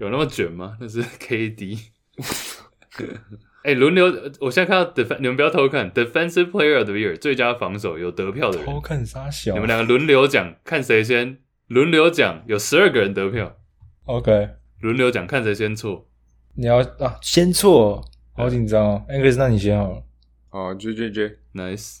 [0.00, 0.76] 有那么卷吗？
[0.80, 1.78] 那是 KD。
[3.64, 4.06] 哎、欸，轮流，
[4.40, 9.52] 我现在看到 Def，你们不要偷看 Defensive Player of the Year 最佳防守有得票的人，偷看啥小？
[9.52, 11.38] 你们两个轮流讲，看谁先。
[11.66, 13.56] 轮流讲，有十二个人得票。
[14.04, 14.48] OK，
[14.80, 16.08] 轮流讲，看谁先错。
[16.54, 18.02] 你要啊，先错，
[18.34, 19.04] 好紧张哦。
[19.08, 20.02] Angus，那你先好了。
[20.50, 21.98] 哦、uh,，J J J，Nice，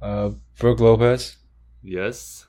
[0.00, 2.42] 呃、uh,，Brook Lopez，Yes，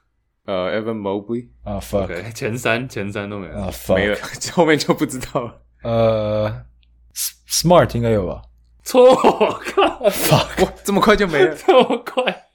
[0.46, 4.18] 呃、uh,，Evan Mobley，啊、uh,，Fuck，、okay, 前三前三都没有，啊、uh,，Fuck，没了，
[4.52, 5.62] 后面就不知道了。
[5.84, 6.66] 呃、
[7.50, 8.42] uh,，Smart 应该有吧？
[8.84, 12.48] 错，靠，Fuck，哇，这么快就没了，这么快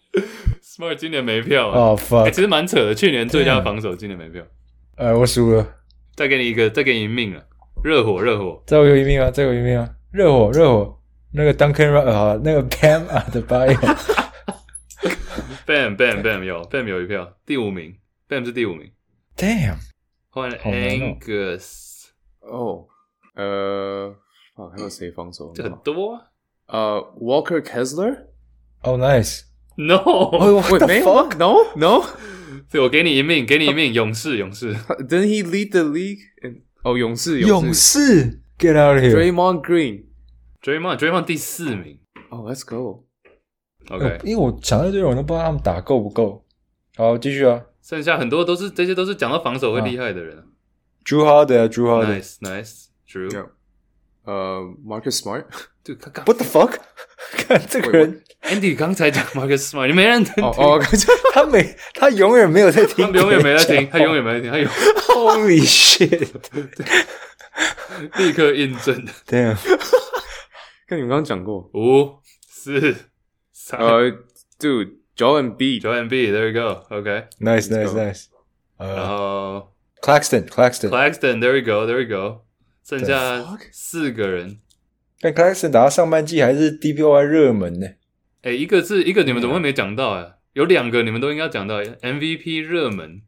[0.62, 4.44] ？Smart 今年没票啊，哦、oh,，Fuck，、欸、其实蛮扯的，去年最佳防守，今年没票。
[4.96, 5.66] 呃，我输了，
[6.14, 7.42] 再给你一个，再给你一命了，
[7.82, 10.98] 热火，热火，再给我一命啊，再给我一命啊，热火，热火。
[11.34, 13.72] 那个 Duncan 好，那个 Bam 啊的巴友
[15.66, 17.96] ，Bam Bam Bam 有 Bam 有一票，第五名
[18.28, 18.90] ，Bam 是第五名。
[19.36, 19.76] Damn，
[20.28, 22.08] 换 Angus，
[22.40, 22.86] 哦，
[23.34, 24.14] 呃，
[24.56, 25.52] 啊，还有谁防守？
[25.54, 26.20] 这很多啊。
[26.66, 29.44] 呃，Walker Kessler，Oh，Nice。
[29.76, 30.28] No，
[30.70, 32.04] 喂，没有，No，No。
[32.70, 34.74] 对，我给你一命，给你一命，勇士，勇士。
[34.74, 36.18] Didn't he lead the league？
[36.82, 39.14] 哦，勇士，勇士，Get out of here。
[39.14, 39.62] Draymond
[40.62, 41.98] Green，Draymond，Draymond 第四名。
[42.30, 43.04] 哦，Let's go。
[43.90, 46.44] OK，因为我想到这种，我都不知道他们打够不够。
[46.96, 47.60] 好，继续啊。
[47.82, 50.44] 剩下很多都是这些，都是讲到防守会厉害的人。
[51.04, 53.48] Jrue Holiday，Jrue Holiday，Nice，Nice，Jrue。
[54.24, 55.46] 呃，Marcus Smart。
[55.82, 56.24] 对，他刚。
[56.26, 56.76] What the fuck？
[57.32, 60.44] 看这个人，Andy 刚才讲 Marcus Smart，你没认真听。
[60.44, 60.80] 哦，
[61.34, 64.68] 他没，他永远没有在听，他永远没在听，他永远没在听，他有。
[64.68, 66.28] Holy shit！
[68.16, 69.04] 立刻印证。
[69.26, 69.58] 对啊。
[70.86, 71.70] 跟你们刚刚讲过。
[71.74, 72.94] 五、四、
[73.50, 73.80] 三。
[73.80, 74.10] 呃
[74.58, 78.26] ，Dude，Joel Embiid，Joel Embiid，There we go，OK，Nice，Nice，Nice。
[78.78, 82.42] 然后，Claxton，Claxton，Claxton，There we go，There we go。
[82.84, 84.58] 剩下四个人。
[85.20, 87.86] 但 Claxton 打到上半季还是 DPOY 热门呢。
[88.42, 90.38] 哎，一个是一个，你们怎么会没讲到啊？
[90.54, 93.22] 有两个你们都应该讲到 MVP 热门。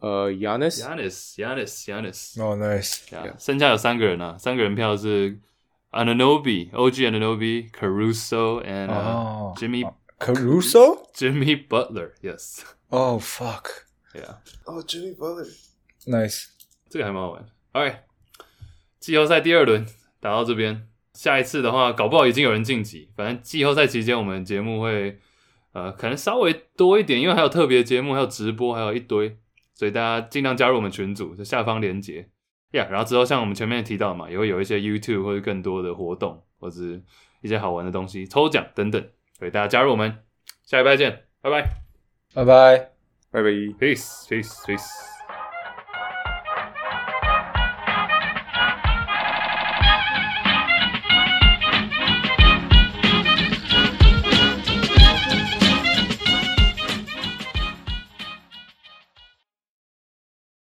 [0.00, 2.40] 呃，Giannis，Giannis，Giannis，Giannis。
[2.40, 3.00] 哦，Nice。
[3.38, 5.38] 剩下有三个人啊，三个人票是
[5.92, 8.90] Anunoby，OG Anunoby，Caruso and
[9.56, 9.84] Jimmy
[10.18, 12.64] Caruso，Jimmy Butler，Yes。
[12.88, 13.68] Oh fuck.
[14.14, 14.36] Yeah.
[14.64, 16.48] Oh,，Jimmy Butler，Nice。
[16.88, 17.46] 这个还蛮好玩。
[17.72, 17.98] All right，
[19.00, 19.86] 季后赛第二轮
[20.20, 20.88] 打到这边。
[21.14, 23.10] 下一次的话，搞不好已经有人晋级。
[23.14, 25.20] 反正季后赛期间，我们节目会
[25.72, 29.36] 呃，可能稍微多一点，因为还有特别节目，还有直播，还有一堆，
[29.74, 32.24] 所以大家尽量加入我们群组，就下方连结呀。
[32.72, 37.02] Yeah, 然后之后像我们前面提到嘛，也会有一些 YouTube 或者更多的活动，或者是
[37.42, 39.04] 一些好玩的东西，抽奖等等，
[39.38, 40.16] 所以大家加入我们，
[40.64, 41.62] 下礼拜见，拜拜，
[42.34, 42.78] 拜拜，
[43.30, 45.11] 拜拜，Peace，Peace，Peace。